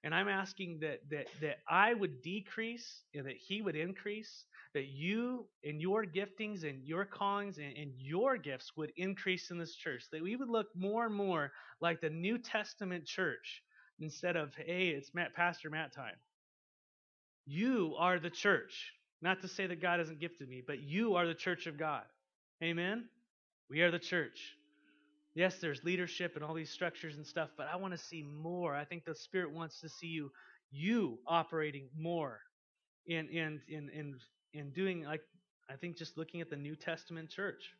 [0.05, 4.89] And I'm asking that that that I would decrease and that He would increase, that
[4.89, 9.75] you and your giftings and your callings and, and your gifts would increase in this
[9.75, 13.63] church, that we would look more and more like the New Testament church
[13.99, 16.17] instead of, hey, it's Matt, Pastor Matt time.
[17.47, 18.93] You are the church.
[19.21, 22.05] Not to say that God hasn't gifted me, but you are the church of God.
[22.63, 23.09] Amen?
[23.69, 24.57] We are the church.
[25.35, 28.75] Yes, there's leadership and all these structures and stuff, but I want to see more.
[28.75, 30.33] I think the Spirit wants to see you,
[30.71, 32.41] you operating more
[33.07, 34.15] in in in in
[34.53, 35.23] in doing like
[35.69, 37.75] I think just looking at the New Testament church.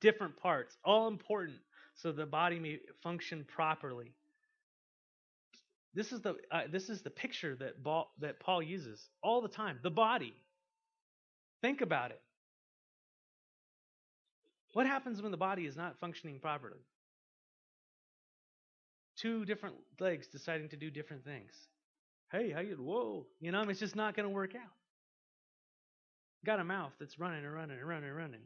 [0.00, 1.58] Different parts, all important,
[1.94, 4.12] so the body may function properly.
[5.94, 9.48] This is the uh, this is the picture that Paul, that Paul uses all the
[9.48, 9.78] time.
[9.82, 10.34] The body.
[11.62, 12.20] Think about it.
[14.74, 16.80] What happens when the body is not functioning properly?
[19.16, 21.52] Two different legs deciding to do different things.
[22.30, 22.76] Hey, how you?
[22.76, 24.72] Whoa, you know, it's just not going to work out.
[26.44, 28.40] Got a mouth that's running and running and running and running.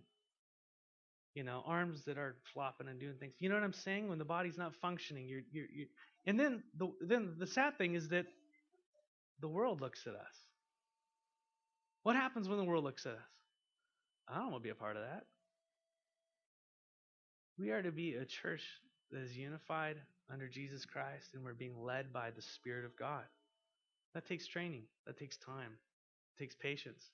[1.34, 3.34] You know, arms that are flopping and doing things.
[3.38, 4.08] You know what I'm saying?
[4.08, 5.86] When the body's not functioning, you're, you're, you're
[6.26, 8.26] and then the then the sad thing is that
[9.40, 10.34] the world looks at us.
[12.02, 13.18] What happens when the world looks at us?
[14.28, 15.24] I don't want to be a part of that.
[17.58, 18.62] We are to be a church
[19.10, 19.96] that is unified
[20.32, 23.24] under Jesus Christ and we're being led by the Spirit of God.
[24.14, 25.72] That takes training, that takes time,
[26.36, 27.04] it takes patience.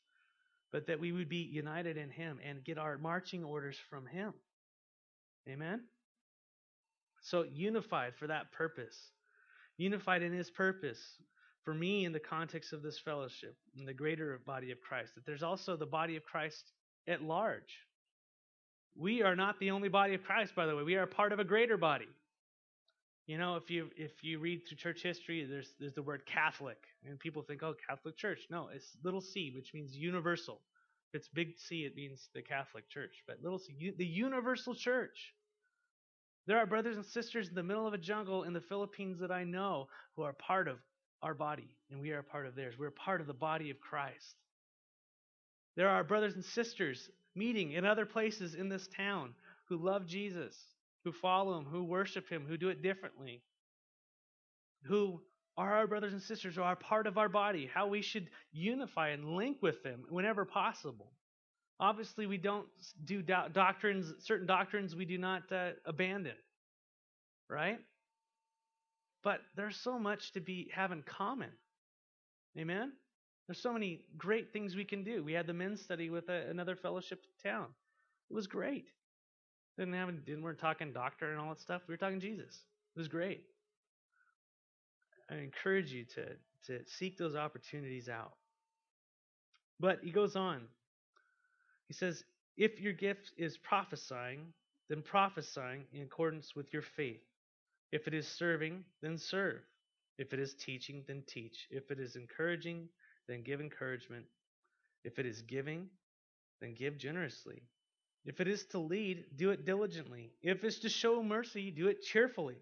[0.72, 4.34] But that we would be united in Him and get our marching orders from Him.
[5.48, 5.82] Amen?
[7.22, 8.96] So, unified for that purpose,
[9.76, 11.00] unified in His purpose.
[11.64, 15.26] For me, in the context of this fellowship, in the greater body of Christ, that
[15.26, 16.72] there's also the body of Christ
[17.08, 17.80] at large.
[18.96, 20.84] We are not the only body of Christ, by the way.
[20.84, 22.06] We are part of a greater body.
[23.26, 26.78] You know, if you if you read through church history, there's there's the word Catholic,
[27.04, 28.46] and people think, oh, Catholic Church.
[28.50, 30.60] No, it's little c, which means universal.
[31.12, 33.22] If it's big C, it means the Catholic Church.
[33.26, 35.34] But little c, the universal church.
[36.46, 39.32] There are brothers and sisters in the middle of a jungle in the Philippines that
[39.32, 40.78] I know who are part of
[41.20, 42.76] our body, and we are part of theirs.
[42.78, 44.36] We're part of the body of Christ.
[45.74, 49.34] There are brothers and sisters meeting in other places in this town
[49.68, 50.56] who love Jesus,
[51.06, 53.40] who follow Him, who worship Him, who do it differently,
[54.82, 55.20] who
[55.56, 59.10] are our brothers and sisters, who are part of our body, how we should unify
[59.10, 61.12] and link with them whenever possible.
[61.78, 62.66] Obviously, we don't
[63.04, 66.34] do do- doctrines, certain doctrines we do not uh, abandon,
[67.48, 67.78] right?
[69.22, 71.50] But there's so much to be have in common.
[72.58, 72.90] Amen?
[73.46, 75.22] There's so many great things we can do.
[75.22, 77.66] We had the men's study with a, another fellowship town.
[78.28, 78.86] It was great.
[79.78, 81.82] Didn't have didn't we're talking doctor and all that stuff.
[81.86, 82.64] We were talking Jesus.
[82.94, 83.44] It was great.
[85.30, 86.24] I encourage you to,
[86.66, 88.32] to seek those opportunities out.
[89.78, 90.62] But he goes on.
[91.88, 92.24] He says,
[92.56, 94.52] if your gift is prophesying,
[94.88, 97.22] then prophesying in accordance with your faith.
[97.92, 99.60] If it is serving, then serve.
[100.18, 101.66] If it is teaching, then teach.
[101.70, 102.88] If it is encouraging,
[103.28, 104.24] then give encouragement.
[105.04, 105.88] If it is giving,
[106.60, 107.62] then give generously.
[108.26, 110.32] If it is to lead, do it diligently.
[110.42, 112.56] If it's to show mercy, do it cheerfully.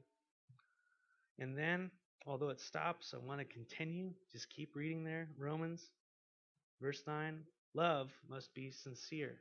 [1.39, 1.91] And then,
[2.27, 4.11] although it stops, I want to continue.
[4.31, 5.29] Just keep reading there.
[5.39, 5.83] Romans,
[6.81, 7.41] verse 9
[7.75, 9.37] love must be sincere.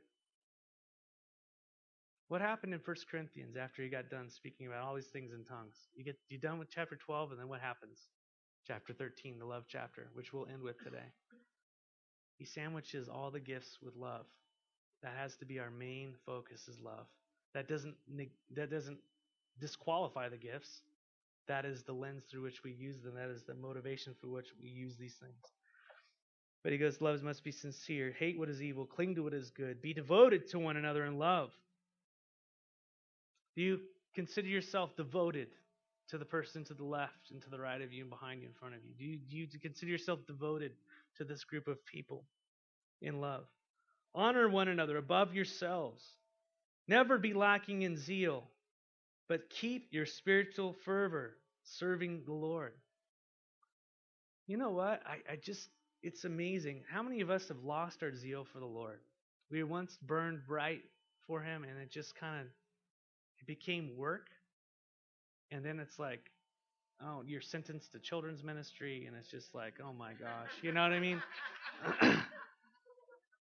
[2.28, 5.44] What happened in 1 Corinthians after he got done speaking about all these things in
[5.44, 5.76] tongues?
[5.94, 7.98] You get you done with chapter 12, and then what happens?
[8.66, 11.12] Chapter 13, the love chapter, which we'll end with today.
[12.38, 14.24] He sandwiches all the gifts with love.
[15.04, 17.06] That has to be our main focus is love.
[17.52, 17.94] That doesn't
[18.56, 18.98] that doesn't
[19.60, 20.80] disqualify the gifts.
[21.46, 23.14] That is the lens through which we use them.
[23.14, 25.52] That is the motivation through which we use these things.
[26.62, 28.14] But he goes, Love must be sincere.
[28.18, 28.86] Hate what is evil.
[28.86, 29.82] Cling to what is good.
[29.82, 31.50] Be devoted to one another in love.
[33.54, 33.80] Do you
[34.14, 35.48] consider yourself devoted
[36.08, 38.48] to the person to the left and to the right of you and behind you
[38.48, 38.94] in front of you?
[38.98, 40.72] Do you, do you consider yourself devoted
[41.18, 42.24] to this group of people
[43.02, 43.44] in love?
[44.14, 46.02] Honor one another above yourselves.
[46.86, 48.44] Never be lacking in zeal,
[49.28, 52.72] but keep your spiritual fervor serving the Lord.
[54.46, 55.02] You know what?
[55.06, 55.68] I, I just,
[56.02, 56.82] it's amazing.
[56.90, 59.00] How many of us have lost our zeal for the Lord?
[59.50, 60.82] We once burned bright
[61.26, 62.46] for Him, and it just kind of
[63.40, 64.28] it became work.
[65.50, 66.30] And then it's like,
[67.02, 70.82] oh, you're sentenced to children's ministry, and it's just like, oh my gosh, you know
[70.82, 71.22] what I mean?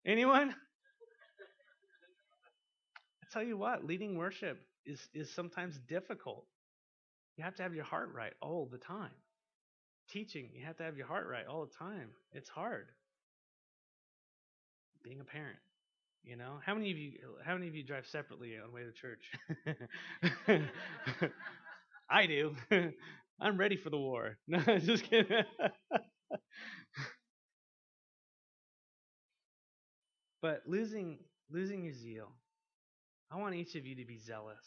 [0.06, 0.56] Anyone?
[3.22, 6.46] I tell you what, leading worship is is sometimes difficult.
[7.38, 9.13] You have to have your heart right all the time.
[10.10, 12.12] Teaching, you have to have your heart right all the time.
[12.34, 12.88] It's hard.
[15.04, 15.58] Being a parent,
[16.24, 17.13] you know, how many of you
[17.46, 20.70] how many of you drive separately on the way to church?
[22.10, 22.56] I do.
[23.42, 24.38] I'm ready for the war.
[24.48, 25.44] No, just kidding.
[30.44, 31.18] But losing
[31.50, 32.28] losing your zeal.
[33.32, 34.64] I want each of you to be zealous.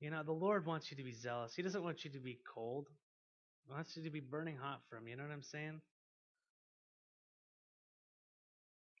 [0.00, 1.54] You know, the Lord wants you to be zealous.
[1.56, 2.86] He doesn't want you to be cold.
[3.66, 5.08] He wants you to be burning hot for him.
[5.08, 5.80] You know what I'm saying?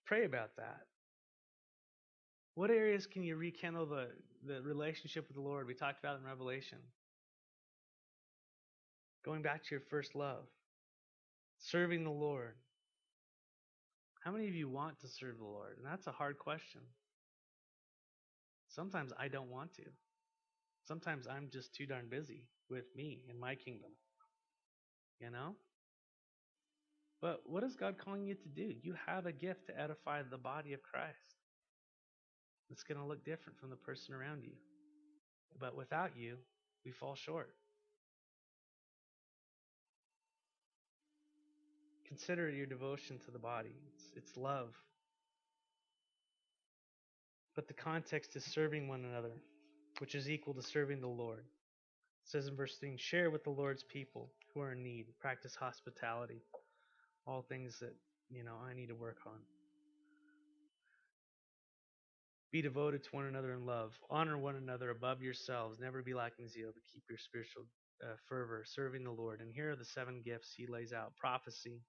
[0.06, 0.80] Pray about that.
[2.54, 4.08] What areas can you rekindle the,
[4.46, 5.66] the relationship with the Lord?
[5.66, 6.78] We talked about in Revelation.
[9.24, 10.46] Going back to your first love,
[11.58, 12.54] serving the Lord.
[14.28, 15.78] How many of you want to serve the Lord?
[15.78, 16.82] And that's a hard question.
[18.68, 19.84] Sometimes I don't want to.
[20.86, 23.90] Sometimes I'm just too darn busy with me and my kingdom.
[25.18, 25.54] You know?
[27.22, 28.74] But what is God calling you to do?
[28.82, 31.36] You have a gift to edify the body of Christ.
[32.68, 34.52] It's going to look different from the person around you.
[35.58, 36.36] But without you,
[36.84, 37.54] we fall short.
[42.06, 43.76] Consider your devotion to the body.
[44.16, 44.70] It's, love.
[47.54, 49.32] But the context is serving one another,
[49.98, 51.40] which is equal to serving the Lord.
[51.40, 55.54] It says in verse 3 share with the Lord's people who are in need, practice
[55.54, 56.42] hospitality,
[57.26, 57.94] all things that,
[58.30, 59.38] you know, I need to work on.
[62.50, 63.92] Be devoted to one another in love.
[64.08, 65.78] Honor one another above yourselves.
[65.78, 67.64] Never be lacking zeal, but keep your spiritual
[68.02, 69.40] uh, fervor, serving the Lord.
[69.40, 71.82] And here are the seven gifts he lays out prophecy.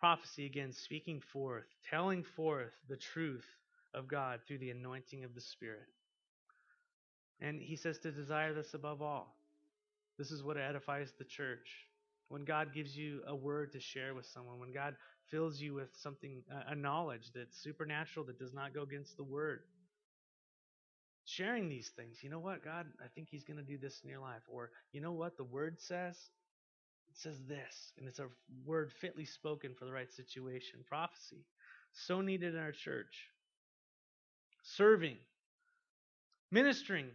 [0.00, 3.46] Prophecy, again, speaking forth, telling forth the truth
[3.92, 5.88] of God through the anointing of the Spirit.
[7.40, 9.36] And he says to desire this above all.
[10.18, 11.68] This is what edifies the church.
[12.28, 14.94] When God gives you a word to share with someone, when God
[15.30, 19.60] fills you with something, a knowledge that's supernatural that does not go against the word.
[21.24, 24.08] Sharing these things, you know what, God, I think He's going to do this in
[24.08, 24.42] your life.
[24.48, 26.16] Or, you know what, the word says?
[27.10, 28.28] It says this, and it's a
[28.64, 30.80] word fitly spoken for the right situation.
[30.88, 31.44] Prophecy.
[31.92, 33.28] So needed in our church.
[34.62, 35.16] Serving.
[36.50, 37.06] Ministering.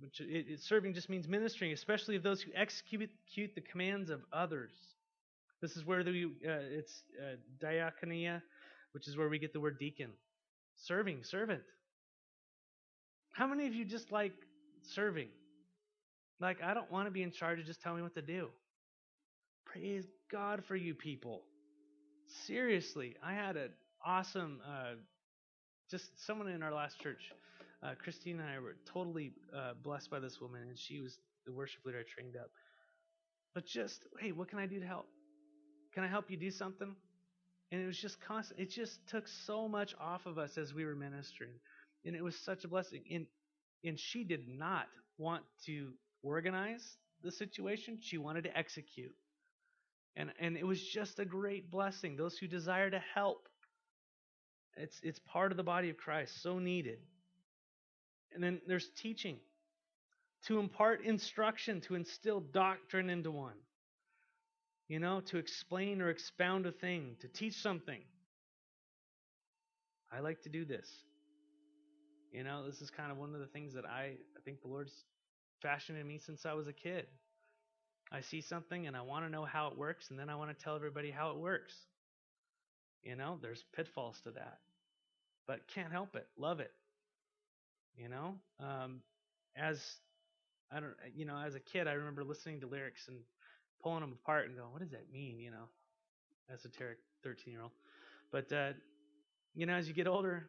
[0.00, 3.10] Which it, it, serving just means ministering, especially of those who execute
[3.54, 4.72] the commands of others.
[5.60, 8.42] This is where the, uh, it's uh, diakonia,
[8.92, 10.10] which is where we get the word deacon.
[10.76, 11.62] Serving, servant.
[13.32, 14.32] How many of you just like
[14.82, 15.28] serving?
[16.40, 18.48] Like, I don't want to be in charge just tell me what to do.
[19.72, 21.42] Praise God for you people.
[22.46, 23.70] Seriously, I had an
[24.04, 24.96] awesome, uh,
[25.90, 27.32] just someone in our last church.
[27.82, 31.52] Uh, Christine and I were totally uh, blessed by this woman, and she was the
[31.52, 32.50] worship leader I trained up.
[33.54, 35.06] but just, hey, what can I do to help?
[35.94, 36.94] Can I help you do something?
[37.70, 38.60] And it was just constant.
[38.60, 41.52] It just took so much off of us as we were ministering.
[42.04, 43.04] And it was such a blessing.
[43.10, 43.26] And,
[43.84, 49.14] and she did not want to organize the situation, she wanted to execute.
[50.16, 52.16] And, and it was just a great blessing.
[52.16, 53.48] Those who desire to help,
[54.76, 56.98] it's, it's part of the body of Christ, so needed.
[58.34, 59.38] And then there's teaching
[60.46, 63.56] to impart instruction, to instill doctrine into one.
[64.88, 68.00] You know, to explain or expound a thing, to teach something.
[70.12, 70.86] I like to do this.
[72.32, 74.68] You know, this is kind of one of the things that I, I think the
[74.68, 74.92] Lord's
[75.62, 77.06] fashioned in me since I was a kid.
[78.12, 80.56] I see something and I want to know how it works, and then I want
[80.56, 81.72] to tell everybody how it works.
[83.02, 84.58] You know, there's pitfalls to that,
[85.46, 86.26] but can't help it.
[86.36, 86.70] Love it.
[87.96, 89.00] You know, um,
[89.56, 89.78] as
[90.70, 93.18] I don't, you know, as a kid, I remember listening to lyrics and
[93.82, 95.64] pulling them apart and going, "What does that mean?" You know,
[96.52, 97.72] esoteric thirteen-year-old.
[98.30, 98.72] But uh,
[99.54, 100.48] you know, as you get older,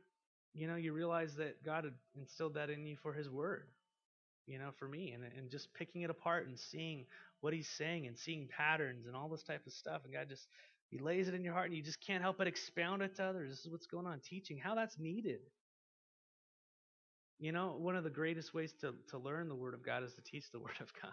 [0.54, 3.63] you know, you realize that God had instilled that in you for His Word.
[4.45, 7.06] You know, for me, and and just picking it apart and seeing
[7.41, 10.01] what he's saying and seeing patterns and all this type of stuff.
[10.03, 10.47] And God just
[10.93, 13.23] he lays it in your heart and you just can't help but expound it to
[13.23, 13.49] others.
[13.49, 15.39] This is what's going on, teaching how that's needed.
[17.39, 20.13] You know, one of the greatest ways to, to learn the Word of God is
[20.13, 21.12] to teach the Word of God.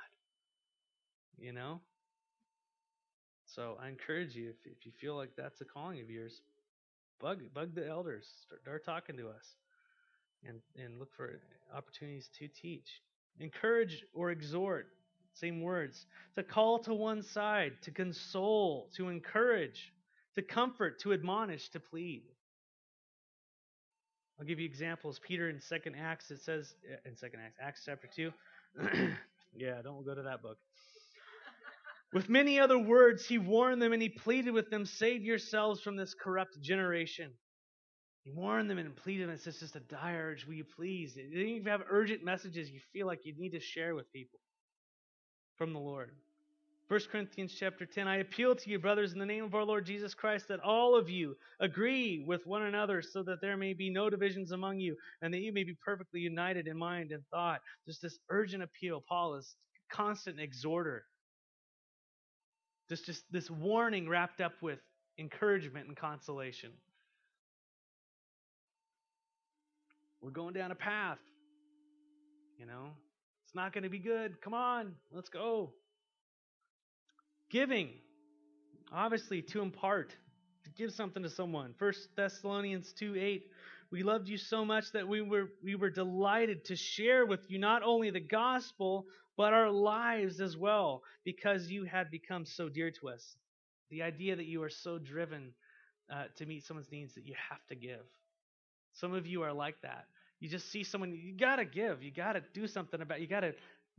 [1.39, 1.81] You know?
[3.47, 6.43] So I encourage you, if, if you feel like that's a calling of yours,
[7.19, 8.29] bug bug the elders.
[8.45, 9.57] Start, start talking to us.
[10.47, 11.41] And, and look for
[11.75, 13.03] opportunities to teach.
[13.39, 14.87] Encourage or exhort
[15.35, 16.07] same words.
[16.37, 19.93] To call to one side, to console, to encourage,
[20.35, 22.23] to comfort, to admonish, to plead.
[24.39, 25.21] I'll give you examples.
[25.27, 28.33] Peter in Second Acts, it says eh, in Second Acts, Acts chapter two.
[29.55, 30.59] yeah, don't go to that book.
[32.13, 35.97] With many other words, he warned them and he pleaded with them, "Save yourselves from
[35.97, 37.33] this corrupt generation."
[38.25, 40.47] He warned them and pleaded, and it's just a dire urge.
[40.47, 41.15] Will you please?
[41.17, 44.41] If you have urgent messages you feel like you need to share with people
[45.57, 46.11] from the Lord.
[46.91, 49.87] 1 Corinthians chapter 10 I appeal to you brothers in the name of our Lord
[49.87, 53.91] Jesus Christ that all of you agree with one another so that there may be
[53.91, 57.61] no divisions among you and that you may be perfectly united in mind and thought.
[57.87, 59.05] Just this urgent appeal.
[59.09, 59.55] Paul is
[59.89, 61.05] constant exhorter.
[62.89, 64.81] Just just this warning wrapped up with
[65.17, 66.73] encouragement and consolation.
[70.21, 71.19] We're going down a path.
[72.59, 72.91] You know,
[73.45, 74.41] it's not going to be good.
[74.43, 75.73] Come on, let's go.
[77.51, 77.91] Giving,
[78.93, 80.15] obviously, to impart,
[80.65, 81.75] to give something to someone.
[81.79, 83.47] First Thessalonians 2 8.
[83.91, 87.59] We loved you so much that we were, we were delighted to share with you
[87.59, 89.07] not only the gospel,
[89.37, 93.37] but our lives as well, because you had become so dear to us.
[93.91, 95.55] The idea that you are so driven
[96.13, 98.05] uh, to meet someone's needs that you have to give.
[98.93, 100.07] Some of you are like that.
[100.41, 102.03] You just see someone, you got to give.
[102.03, 103.21] You got to do something about it.
[103.23, 103.53] You got to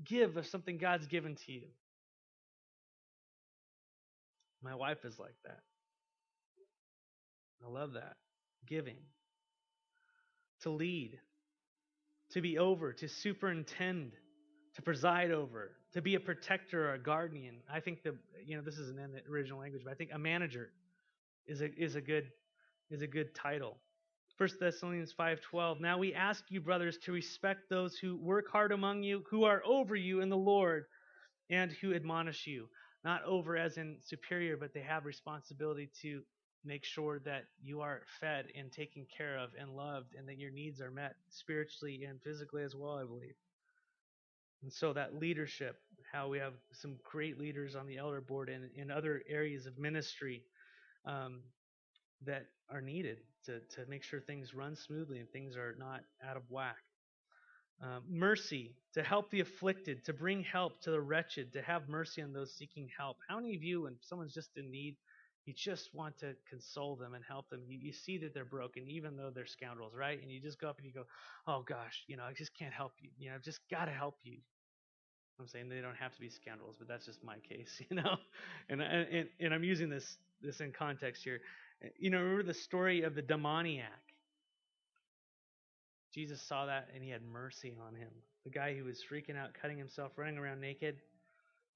[0.04, 1.68] give of something God's given to you.
[4.64, 5.60] My wife is like that.
[7.66, 8.16] I love that.
[8.68, 8.98] Giving.
[10.64, 11.20] To lead.
[12.32, 12.94] To be over.
[12.94, 14.14] To superintend.
[14.76, 15.72] To preside over.
[15.94, 17.58] To be a protector or a guardian.
[17.72, 20.20] I think the you know this isn't in the original language, but I think a
[20.20, 20.70] manager
[21.46, 22.32] is a is a good
[22.90, 23.78] is a good title.
[24.42, 29.04] 1 Thessalonians 5:12 Now we ask you brothers to respect those who work hard among
[29.04, 30.86] you who are over you in the Lord
[31.52, 32.68] and who admonish you.
[33.04, 36.24] Not over as in superior but they have responsibility to
[36.66, 40.50] make sure that you are fed and taken care of and loved and that your
[40.50, 43.36] needs are met spiritually and physically as well I believe.
[44.64, 45.80] And so that leadership
[46.12, 49.78] how we have some great leaders on the elder board and in other areas of
[49.78, 50.42] ministry
[51.06, 51.42] um,
[52.26, 56.38] that are needed to, to make sure things run smoothly and things are not out
[56.38, 56.78] of whack.
[57.82, 62.22] Um, mercy, to help the afflicted, to bring help to the wretched, to have mercy
[62.22, 63.18] on those seeking help.
[63.28, 64.98] How many of you, when someone's just in need,
[65.46, 67.62] you just want to console them and help them?
[67.66, 70.22] You, you see that they're broken, even though they're scoundrels, right?
[70.22, 71.06] And you just go up and you go,
[71.48, 73.10] oh gosh, you know, I just can't help you.
[73.18, 74.38] You know, I've just got to help you.
[75.40, 78.18] I'm saying they don't have to be scoundrels, but that's just my case, you know.
[78.70, 81.42] And and and I'm using this this in context here.
[81.98, 84.02] You know, remember the story of the demoniac?
[86.14, 88.10] Jesus saw that and he had mercy on him.
[88.44, 90.98] The guy who was freaking out, cutting himself, running around naked.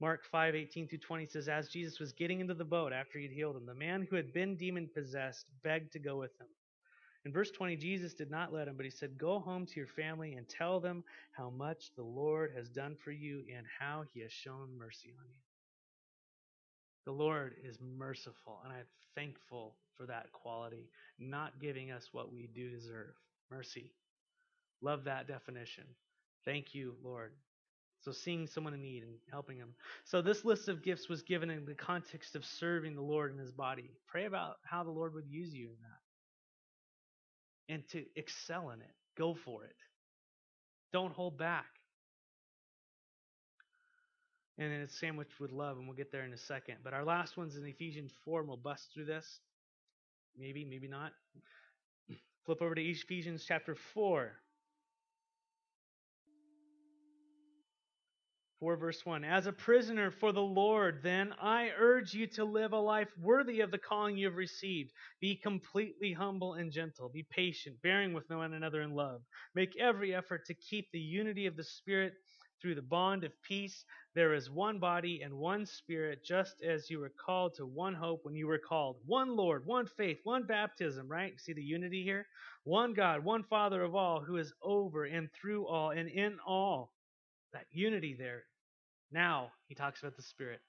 [0.01, 3.31] Mark 5, 18 through 20 says, As Jesus was getting into the boat after he'd
[3.31, 6.47] healed him, the man who had been demon possessed begged to go with him.
[7.23, 9.87] In verse 20, Jesus did not let him, but he said, Go home to your
[9.87, 14.19] family and tell them how much the Lord has done for you and how he
[14.19, 15.44] has shown mercy on you.
[17.05, 18.85] The Lord is merciful, and I'm
[19.15, 20.89] thankful for that quality,
[21.19, 23.13] not giving us what we do deserve.
[23.51, 23.93] Mercy.
[24.81, 25.85] Love that definition.
[26.45, 27.33] Thank you, Lord.
[28.01, 29.73] So seeing someone in need and helping them.
[30.03, 33.39] So this list of gifts was given in the context of serving the Lord in
[33.39, 33.89] his body.
[34.07, 37.73] Pray about how the Lord would use you in that.
[37.73, 38.93] And to excel in it.
[39.17, 39.75] Go for it.
[40.93, 41.65] Don't hold back
[44.57, 46.77] and then it's sandwiched with love, and we'll get there in a second.
[46.83, 49.39] But our last one's in Ephesians 4, and we'll bust through this.
[50.37, 51.11] Maybe, maybe not.
[52.45, 54.31] Flip over to Ephesians chapter 4.
[58.59, 62.71] 4 verse 1 As a prisoner for the Lord, then I urge you to live
[62.73, 64.91] a life worthy of the calling you have received.
[65.19, 67.09] Be completely humble and gentle.
[67.09, 69.21] Be patient, bearing with one another in love.
[69.53, 72.13] Make every effort to keep the unity of the Spirit
[72.61, 73.85] through the bond of peace.
[74.13, 78.23] There is one body and one spirit, just as you were called to one hope
[78.23, 78.97] when you were called.
[79.05, 81.39] One Lord, one faith, one baptism, right?
[81.39, 82.25] See the unity here?
[82.63, 86.91] One God, one Father of all, who is over and through all and in all.
[87.53, 88.43] That unity there.
[89.11, 90.61] Now he talks about the Spirit,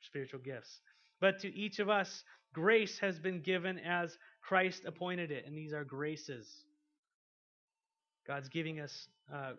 [0.00, 0.80] spiritual gifts.
[1.20, 5.72] But to each of us, grace has been given as Christ appointed it, and these
[5.72, 6.64] are graces.
[8.26, 9.52] God's giving us uh,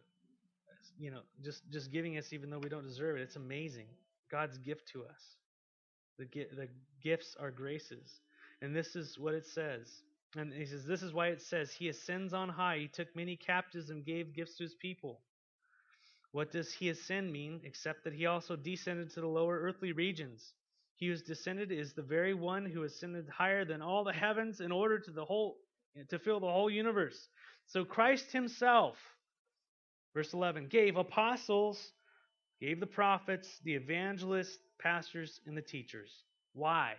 [0.98, 3.22] you know, just just giving us even though we don't deserve it.
[3.22, 3.88] It's amazing.
[4.32, 5.22] God's gift to us.
[6.18, 6.26] The
[6.56, 6.68] the
[7.02, 8.22] gifts are graces.
[8.62, 10.04] And this is what it says.
[10.36, 12.78] And he says, This is why it says, He ascends on high.
[12.80, 15.22] He took many captives and gave gifts to his people.
[16.32, 20.54] What does he ascend mean, except that he also descended to the lower earthly regions?
[20.96, 24.72] He who descended is the very one who ascended higher than all the heavens in
[24.72, 25.58] order to the whole
[26.10, 27.30] to fill the whole universe.
[27.68, 28.98] So Christ himself
[30.14, 31.92] Verse 11 gave apostles,
[32.62, 36.12] gave the prophets, the evangelists, pastors, and the teachers.
[36.54, 36.94] Why?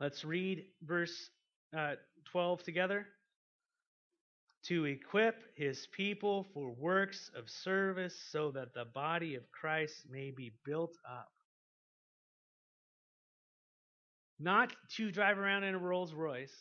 [0.00, 1.30] Let's read verse
[1.76, 1.94] uh,
[2.30, 3.06] 12 together.
[4.64, 10.30] To equip his people for works of service so that the body of Christ may
[10.30, 11.30] be built up.
[14.38, 16.54] Not to drive around in a Rolls Royce,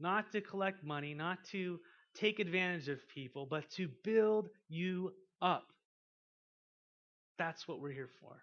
[0.00, 1.78] not to collect money, not to
[2.14, 5.66] take advantage of people, but to build you up.
[7.38, 8.42] That's what we're here for.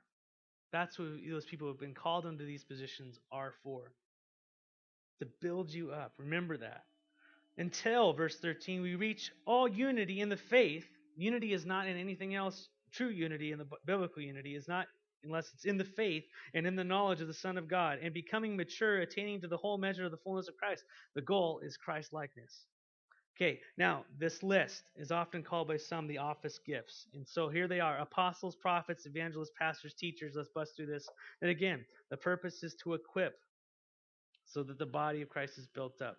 [0.71, 3.91] That's what those people who have been called into these positions are for.
[5.19, 6.13] To build you up.
[6.17, 6.83] Remember that.
[7.57, 10.85] Until, verse 13, we reach all unity in the faith.
[11.15, 12.69] Unity is not in anything else.
[12.91, 14.87] True unity in the biblical unity is not
[15.27, 16.23] unless it's in the faith
[16.53, 19.57] and in the knowledge of the Son of God, and becoming mature, attaining to the
[19.57, 20.83] whole measure of the fullness of Christ.
[21.13, 22.65] The goal is Christ likeness.
[23.35, 27.05] Okay, now this list is often called by some the office gifts.
[27.13, 30.33] And so here they are apostles, prophets, evangelists, pastors, teachers.
[30.35, 31.07] Let's bust through this.
[31.43, 33.37] And again, the purpose is to equip
[34.45, 36.17] so that the body of Christ is built up.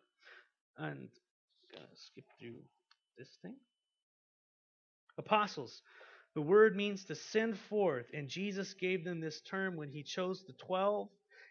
[0.76, 1.08] And
[1.94, 2.54] skip through
[3.16, 3.56] this thing.
[5.18, 5.82] Apostles.
[6.34, 10.44] The word means to send forth, and Jesus gave them this term when he chose
[10.46, 11.08] the twelve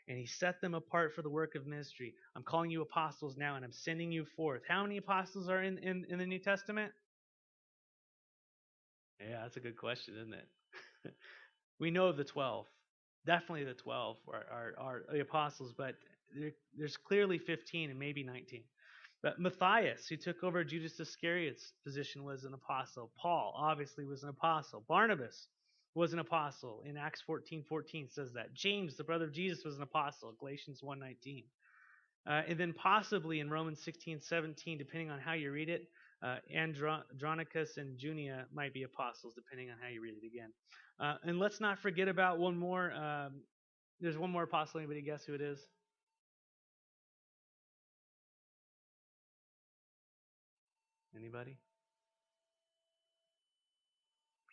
[0.07, 2.13] and he set them apart for the work of ministry.
[2.35, 4.61] I'm calling you apostles now, and I'm sending you forth.
[4.67, 6.93] How many apostles are in, in, in the New Testament?
[9.19, 11.13] Yeah, that's a good question, isn't it?
[11.79, 12.65] we know of the 12.
[13.25, 15.95] Definitely the 12 are, are, are the apostles, but
[16.33, 18.63] there, there's clearly 15 and maybe 19.
[19.23, 23.11] But Matthias, who took over Judas Iscariot's position, was an apostle.
[23.19, 24.85] Paul, obviously, was an apostle.
[24.87, 25.47] Barnabas
[25.95, 26.83] was an apostle.
[26.85, 28.53] In Acts 14 14 says that.
[28.53, 30.33] James, the brother of Jesus, was an apostle.
[30.39, 31.43] Galatians 1 19.
[32.27, 35.87] Uh, and then possibly in Romans 16 17, depending on how you read it,
[36.21, 40.51] uh, Andronicus and Junia might be apostles, depending on how you read it again.
[40.99, 42.91] Uh, and let's not forget about one more.
[42.91, 43.41] Um,
[43.99, 44.79] there's one more apostle.
[44.79, 45.59] Anybody guess who it is?
[51.17, 51.57] Anybody?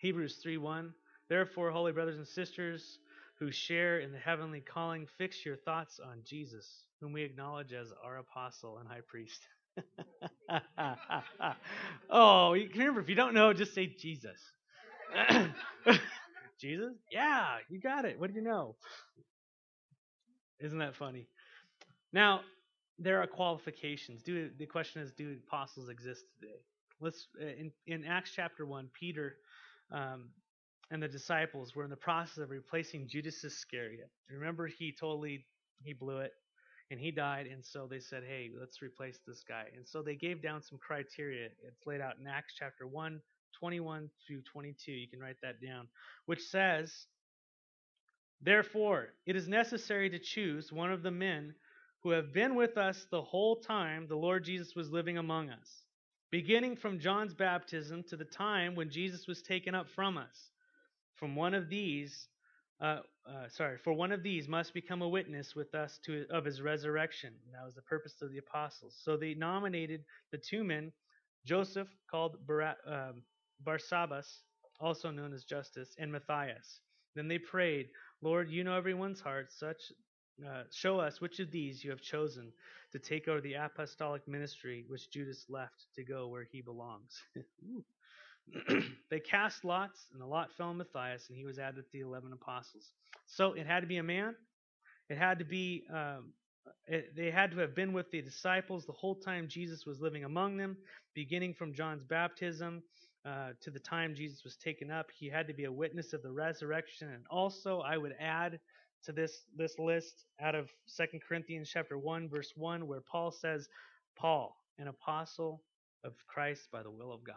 [0.01, 0.93] Hebrews 3:1.
[1.29, 2.99] Therefore, holy brothers and sisters
[3.39, 7.93] who share in the heavenly calling, fix your thoughts on Jesus, whom we acknowledge as
[8.03, 9.41] our apostle and high priest.
[12.11, 14.41] oh, you can remember if you don't know, just say Jesus.
[16.61, 16.93] Jesus?
[17.11, 18.19] Yeah, you got it.
[18.19, 18.77] What do you know?
[20.61, 21.27] Isn't that funny?
[22.13, 22.43] Now,
[22.99, 24.23] there are qualifications.
[24.23, 26.61] Do the question is, do apostles exist today?
[27.01, 29.37] Let's uh, in in Acts chapter one, Peter
[29.91, 30.31] um,
[30.91, 34.11] and the disciples were in the process of replacing Judas Iscariot.
[34.31, 35.45] Remember, he totally
[35.83, 36.33] he blew it,
[36.91, 37.47] and he died.
[37.47, 40.79] And so they said, "Hey, let's replace this guy." And so they gave down some
[40.79, 41.47] criteria.
[41.67, 43.21] It's laid out in Acts chapter one,
[43.59, 44.93] 21 through 22.
[44.93, 45.89] You can write that down,
[46.27, 47.07] which says
[48.41, 51.55] Therefore, it is necessary to choose one of the men
[52.05, 55.85] who have been with us the whole time the Lord Jesus was living among us,
[56.31, 60.51] beginning from John's baptism to the time when Jesus was taken up from us.
[61.15, 62.29] From one of these,
[62.79, 66.45] uh, uh, sorry, for one of these must become a witness with us to of
[66.45, 67.33] his resurrection.
[67.47, 68.95] And That was the purpose of the apostles.
[69.03, 70.93] So they nominated the two men,
[71.47, 72.37] Joseph called
[72.87, 73.23] um,
[73.67, 74.27] Barsabbas,
[74.79, 76.81] also known as Justus, and Matthias.
[77.15, 77.89] Then they prayed,
[78.21, 79.53] Lord, you know everyone's heart.
[79.53, 79.81] Such
[80.47, 82.53] uh, show us which of these you have chosen
[82.93, 87.23] to take over the apostolic ministry which Judas left to go where he belongs.
[89.11, 92.01] they cast lots, and the lot fell on Matthias, and he was added to the
[92.01, 92.93] eleven apostles.
[93.27, 94.35] So it had to be a man.
[95.09, 95.85] It had to be.
[95.93, 96.33] Um,
[96.87, 100.25] it, they had to have been with the disciples the whole time Jesus was living
[100.25, 100.77] among them,
[101.15, 102.83] beginning from John's baptism
[103.25, 105.07] uh, to the time Jesus was taken up.
[105.15, 108.61] He had to be a witness of the resurrection, and also I would add
[109.05, 113.69] to this this list out of Second Corinthians chapter one verse one, where Paul says,
[114.17, 115.63] "Paul, an apostle
[116.05, 117.37] of Christ by the will of God."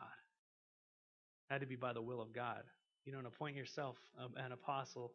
[1.49, 2.63] had to be by the will of God.
[3.05, 3.97] You don't appoint yourself
[4.35, 5.13] an apostle.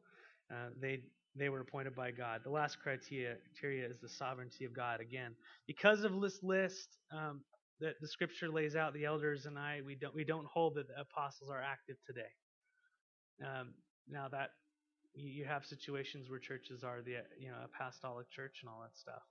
[0.50, 1.00] Uh, they
[1.36, 2.40] they were appointed by God.
[2.44, 5.00] The last criteria, criteria is the sovereignty of God.
[5.00, 5.34] Again,
[5.66, 7.40] because of this list um,
[7.80, 10.88] that the Scripture lays out, the elders and I we don't we don't hold that
[10.88, 12.32] the apostles are active today.
[13.42, 13.74] Um,
[14.09, 14.50] now that
[15.15, 19.23] you, have situations where churches are the you know apostolic church and all that stuff.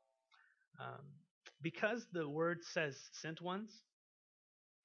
[0.79, 1.05] Um,
[1.61, 3.71] because the word says sent ones,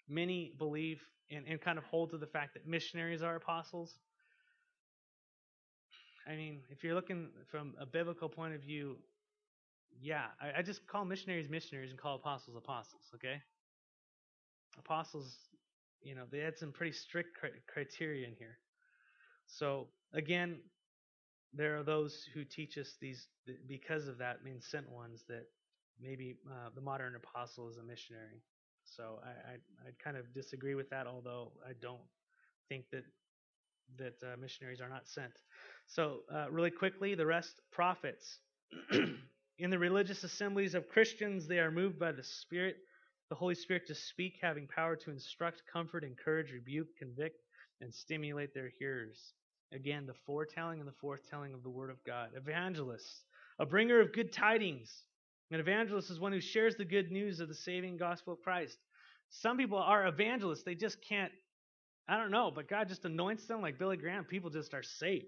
[0.09, 3.99] many believe and, and kind of hold to the fact that missionaries are apostles.
[6.29, 8.97] I mean, if you're looking from a biblical point of view,
[10.01, 13.41] yeah, I, I just call missionaries missionaries and call apostles apostles, okay?
[14.79, 15.37] Apostles,
[16.03, 17.39] you know, they had some pretty strict
[17.73, 18.59] criteria in here.
[19.47, 20.59] So, again,
[21.53, 23.29] there are those who teach us these,
[23.69, 25.47] because of that, means sent ones, that
[26.01, 28.43] maybe uh, the modern apostle is a missionary.
[28.85, 32.01] So I, I, I kind of disagree with that, although I don't
[32.69, 33.05] think that
[33.99, 35.33] that uh, missionaries are not sent.
[35.87, 38.39] So uh, really quickly, the rest prophets.
[39.59, 42.77] In the religious assemblies of Christians, they are moved by the Spirit,
[43.31, 47.41] the Holy Spirit, to speak, having power to instruct, comfort, encourage, rebuke, convict,
[47.81, 49.33] and stimulate their hearers.
[49.73, 52.31] Again, the foretelling and the forthtelling of the Word of God.
[52.37, 53.25] Evangelist,
[53.59, 55.03] a bringer of good tidings,
[55.51, 58.79] an evangelist is one who shares the good news of the saving gospel of Christ.
[59.31, 60.62] Some people are evangelists.
[60.64, 61.33] They just can't,
[62.09, 64.25] I don't know, but God just anoints them like Billy Graham.
[64.25, 65.27] People just are saved.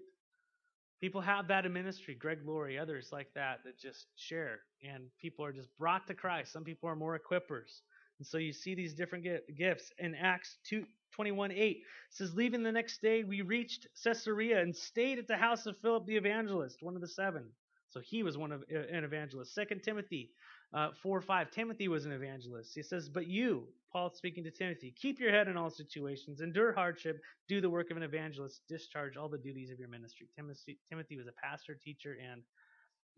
[0.99, 4.59] People have that in ministry, Greg Laurie, others like that, that just share.
[4.83, 6.51] And people are just brought to Christ.
[6.51, 7.81] Some people are more equippers.
[8.19, 9.25] And so you see these different
[9.57, 9.91] gifts.
[9.97, 15.19] In Acts 2, 21 8 says, Leaving the next day, we reached Caesarea and stayed
[15.19, 17.45] at the house of Philip the evangelist, one of the seven.
[17.89, 19.55] So he was one of an evangelist.
[19.55, 20.31] Second Timothy
[20.73, 21.51] uh, 4 5.
[21.51, 22.71] Timothy was an evangelist.
[22.75, 26.73] He says, But you, Paul speaking to Timothy, keep your head in all situations, endure
[26.73, 30.27] hardship, do the work of an evangelist, discharge all the duties of your ministry.
[30.35, 32.43] Timothy, Timothy was a pastor, teacher, and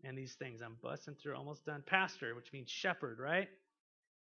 [0.04, 0.60] and these things.
[0.62, 1.82] I'm busting through, almost done.
[1.86, 3.48] Pastor, which means shepherd, right?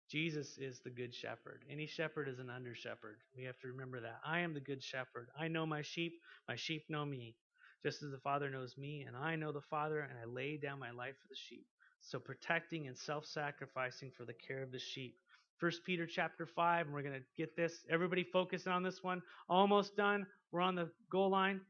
[0.09, 1.65] Jesus is the good shepherd.
[1.71, 3.17] Any shepherd is an under shepherd.
[3.37, 4.21] We have to remember that.
[4.25, 5.29] I am the good shepherd.
[5.39, 6.21] I know my sheep.
[6.49, 7.35] My sheep know me
[7.83, 10.79] just as the Father knows me, and I know the Father, and I lay down
[10.79, 11.67] my life for the sheep.
[12.01, 15.17] So protecting and self-sacrificing for the care of the sheep.
[15.59, 17.85] First Peter chapter 5, and we're going to get this.
[17.91, 19.23] Everybody focusing on this one.
[19.49, 20.27] Almost done.
[20.53, 21.61] We're on the goal line.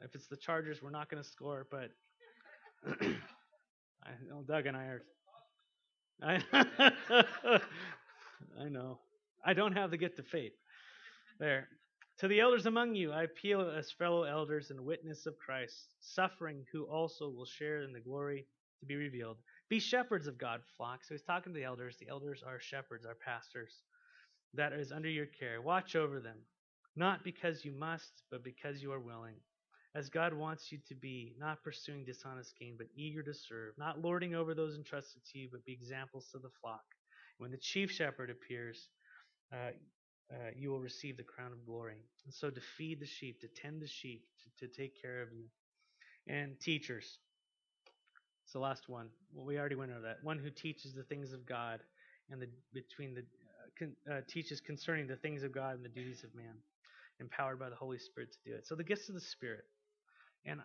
[0.00, 1.90] If it's the Chargers, we're not going to score, but
[3.00, 5.02] I know Doug and I are.
[6.24, 6.42] I,
[8.60, 8.98] I know.
[9.44, 10.52] I don't have the gift of faith.
[11.38, 11.68] There.
[12.18, 16.64] To the elders among you, I appeal as fellow elders and witness of Christ, suffering,
[16.72, 18.46] who also will share in the glory
[18.80, 19.38] to be revealed.
[19.68, 21.00] Be shepherds of God's flock.
[21.04, 21.96] So he's talking to the elders.
[21.98, 23.82] The elders are shepherds, are pastors.
[24.54, 25.60] That is under your care.
[25.60, 26.38] Watch over them,
[26.94, 29.34] not because you must, but because you are willing.
[29.94, 34.02] As God wants you to be, not pursuing dishonest gain, but eager to serve, not
[34.02, 36.82] lording over those entrusted to you, but be examples to the flock.
[37.38, 38.88] When the chief shepherd appears,
[39.52, 39.70] uh,
[40.32, 41.98] uh, you will receive the crown of glory.
[42.24, 44.24] And so to feed the sheep, to tend the sheep,
[44.58, 45.44] to, to take care of you.
[46.26, 47.18] And teachers.
[48.44, 49.08] It's the last one.
[49.32, 50.18] Well, we already went over that.
[50.22, 51.80] One who teaches the things of God
[52.30, 55.88] and the between the uh, con, uh, teaches concerning the things of God and the
[55.90, 56.54] duties of man,
[57.20, 58.66] empowered by the Holy Spirit to do it.
[58.66, 59.64] So the gifts of the Spirit,
[60.44, 60.60] and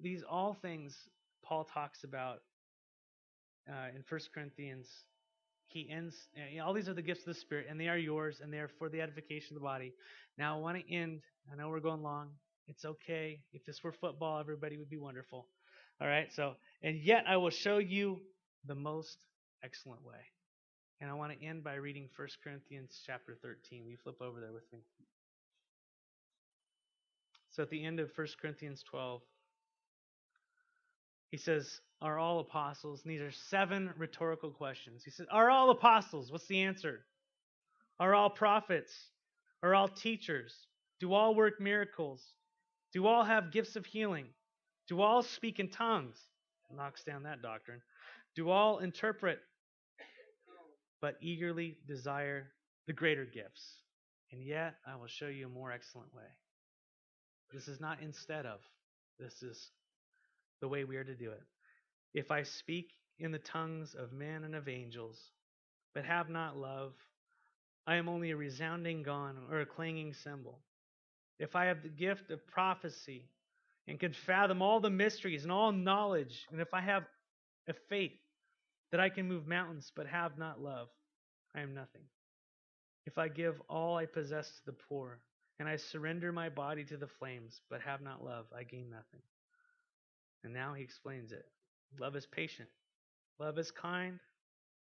[0.00, 0.96] these all things
[1.44, 2.38] Paul talks about
[3.68, 4.86] uh, in 1 Corinthians
[5.66, 6.14] he ends
[6.50, 8.52] you know, all these are the gifts of the spirit and they are yours and
[8.52, 9.94] they are for the edification of the body
[10.38, 12.28] now i want to end i know we're going long
[12.66, 13.40] It's okay.
[13.52, 15.46] If this were football, everybody would be wonderful.
[16.00, 16.32] All right.
[16.32, 18.20] So, and yet I will show you
[18.66, 19.18] the most
[19.62, 20.20] excellent way.
[21.00, 23.86] And I want to end by reading 1 Corinthians chapter 13.
[23.86, 24.80] You flip over there with me.
[27.54, 29.22] So at the end of 1 Corinthians 12,
[31.30, 33.02] he says, Are all apostles?
[33.04, 35.04] And these are seven rhetorical questions.
[35.04, 36.32] He says, Are all apostles?
[36.32, 37.04] What's the answer?
[38.00, 38.92] Are all prophets?
[39.62, 40.52] Are all teachers?
[40.98, 42.24] Do all work miracles?
[42.92, 44.26] Do all have gifts of healing?
[44.88, 46.18] Do all speak in tongues?
[46.74, 47.80] Knocks down that doctrine.
[48.34, 49.38] Do all interpret?
[51.00, 52.48] But eagerly desire
[52.88, 53.76] the greater gifts.
[54.32, 56.24] And yet I will show you a more excellent way.
[57.54, 58.58] This is not instead of,
[59.20, 59.70] this is
[60.60, 61.42] the way we are to do it.
[62.12, 62.90] If I speak
[63.20, 65.30] in the tongues of men and of angels,
[65.94, 66.94] but have not love,
[67.86, 70.58] I am only a resounding gong or a clanging cymbal.
[71.38, 73.28] If I have the gift of prophecy
[73.86, 77.04] and can fathom all the mysteries and all knowledge, and if I have
[77.68, 78.18] a faith
[78.90, 80.88] that I can move mountains but have not love,
[81.54, 82.02] I am nothing.
[83.06, 85.20] If I give all I possess to the poor,
[85.58, 89.22] and I surrender my body to the flames but have not love, I gain nothing.
[90.42, 91.46] And now he explains it.
[91.98, 92.68] Love is patient.
[93.38, 94.18] Love is kind.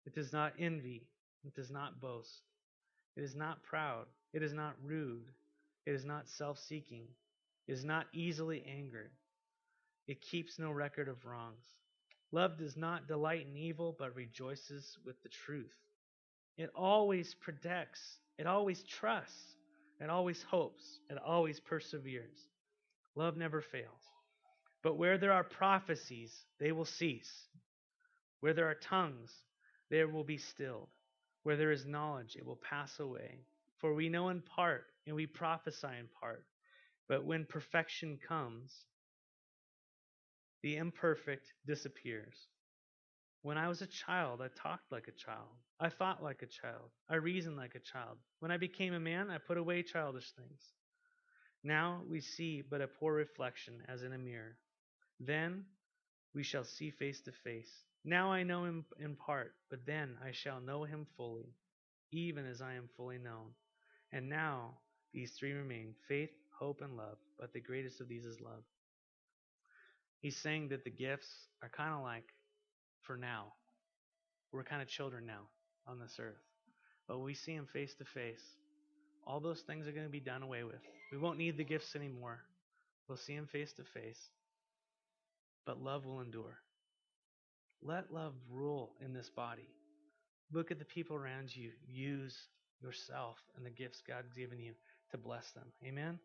[0.05, 1.07] It does not envy.
[1.45, 2.41] It does not boast.
[3.15, 4.05] It is not proud.
[4.33, 5.31] It is not rude.
[5.85, 7.07] It is not self seeking.
[7.67, 9.11] It is not easily angered.
[10.07, 11.75] It keeps no record of wrongs.
[12.31, 15.75] Love does not delight in evil, but rejoices with the truth.
[16.57, 18.17] It always protects.
[18.37, 19.55] It always trusts.
[19.99, 20.99] It always hopes.
[21.09, 22.47] and always perseveres.
[23.15, 24.03] Love never fails.
[24.81, 27.47] But where there are prophecies, they will cease.
[28.39, 29.31] Where there are tongues,
[29.89, 30.89] there will be stilled.
[31.43, 33.39] Where there is knowledge, it will pass away.
[33.77, 36.45] For we know in part, and we prophesy in part.
[37.07, 38.85] But when perfection comes,
[40.61, 42.47] the imperfect disappears.
[43.41, 45.47] When I was a child, I talked like a child.
[45.79, 46.89] I thought like a child.
[47.09, 48.17] I reasoned like a child.
[48.39, 50.61] When I became a man, I put away childish things.
[51.63, 54.57] Now we see but a poor reflection as in a mirror.
[55.19, 55.65] Then
[56.33, 57.71] we shall see face to face.
[58.03, 61.55] Now I know him in part, but then I shall know him fully,
[62.11, 63.51] even as I am fully known.
[64.11, 64.79] And now
[65.13, 68.63] these three remain faith, hope, and love, but the greatest of these is love.
[70.19, 72.25] He's saying that the gifts are kind of like
[73.03, 73.53] for now.
[74.51, 75.47] We're kind of children now
[75.87, 76.41] on this earth.
[77.07, 78.43] But we see him face to face,
[79.25, 80.81] all those things are going to be done away with.
[81.11, 82.39] We won't need the gifts anymore.
[83.07, 84.19] We'll see him face to face.
[85.65, 86.57] But love will endure.
[87.81, 89.69] Let love rule in this body.
[90.51, 91.71] Look at the people around you.
[91.87, 92.35] Use
[92.81, 94.73] yourself and the gifts God's given you
[95.11, 95.65] to bless them.
[95.85, 96.19] Amen.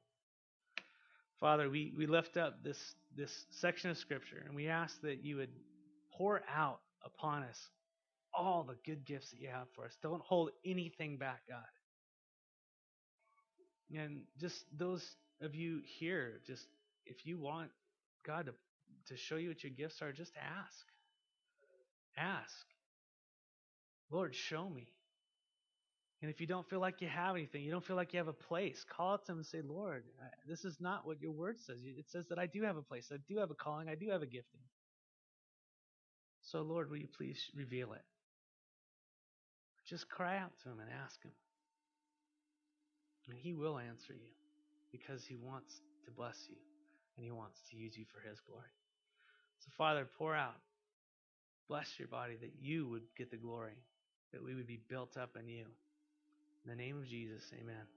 [1.41, 2.79] Father, we, we lift up this,
[3.17, 5.51] this section of Scripture and we ask that you would
[6.17, 7.59] pour out upon us
[8.33, 9.97] all the good gifts that you have for us.
[10.03, 11.63] Don't hold anything back, God.
[13.97, 15.05] And just those
[15.41, 16.67] of you here, just
[17.07, 17.71] if you want
[18.27, 18.53] God to,
[19.09, 20.85] to show you what your gifts are, just ask.
[22.17, 22.67] Ask.
[24.11, 24.89] Lord, show me.
[26.23, 28.29] And if you don't feel like you have anything, you don't feel like you have
[28.29, 30.05] a place, call out to him and say, Lord,
[30.49, 31.77] this is not what your word says.
[31.85, 34.09] It says that I do have a place, I do have a calling, I do
[34.09, 34.61] have a gifting.
[36.51, 38.03] So, Lord, will you please reveal it?
[39.89, 41.33] Just cry out to him and ask him.
[43.29, 44.33] And he will answer you
[44.93, 46.57] because he wants to bless you
[47.17, 48.69] and he wants to use you for his glory.
[49.61, 50.61] So, Father, pour out.
[51.69, 53.79] Bless your body that you would get the glory,
[54.33, 55.65] that we would be built up in you.
[56.65, 57.95] In the name of Jesus, amen.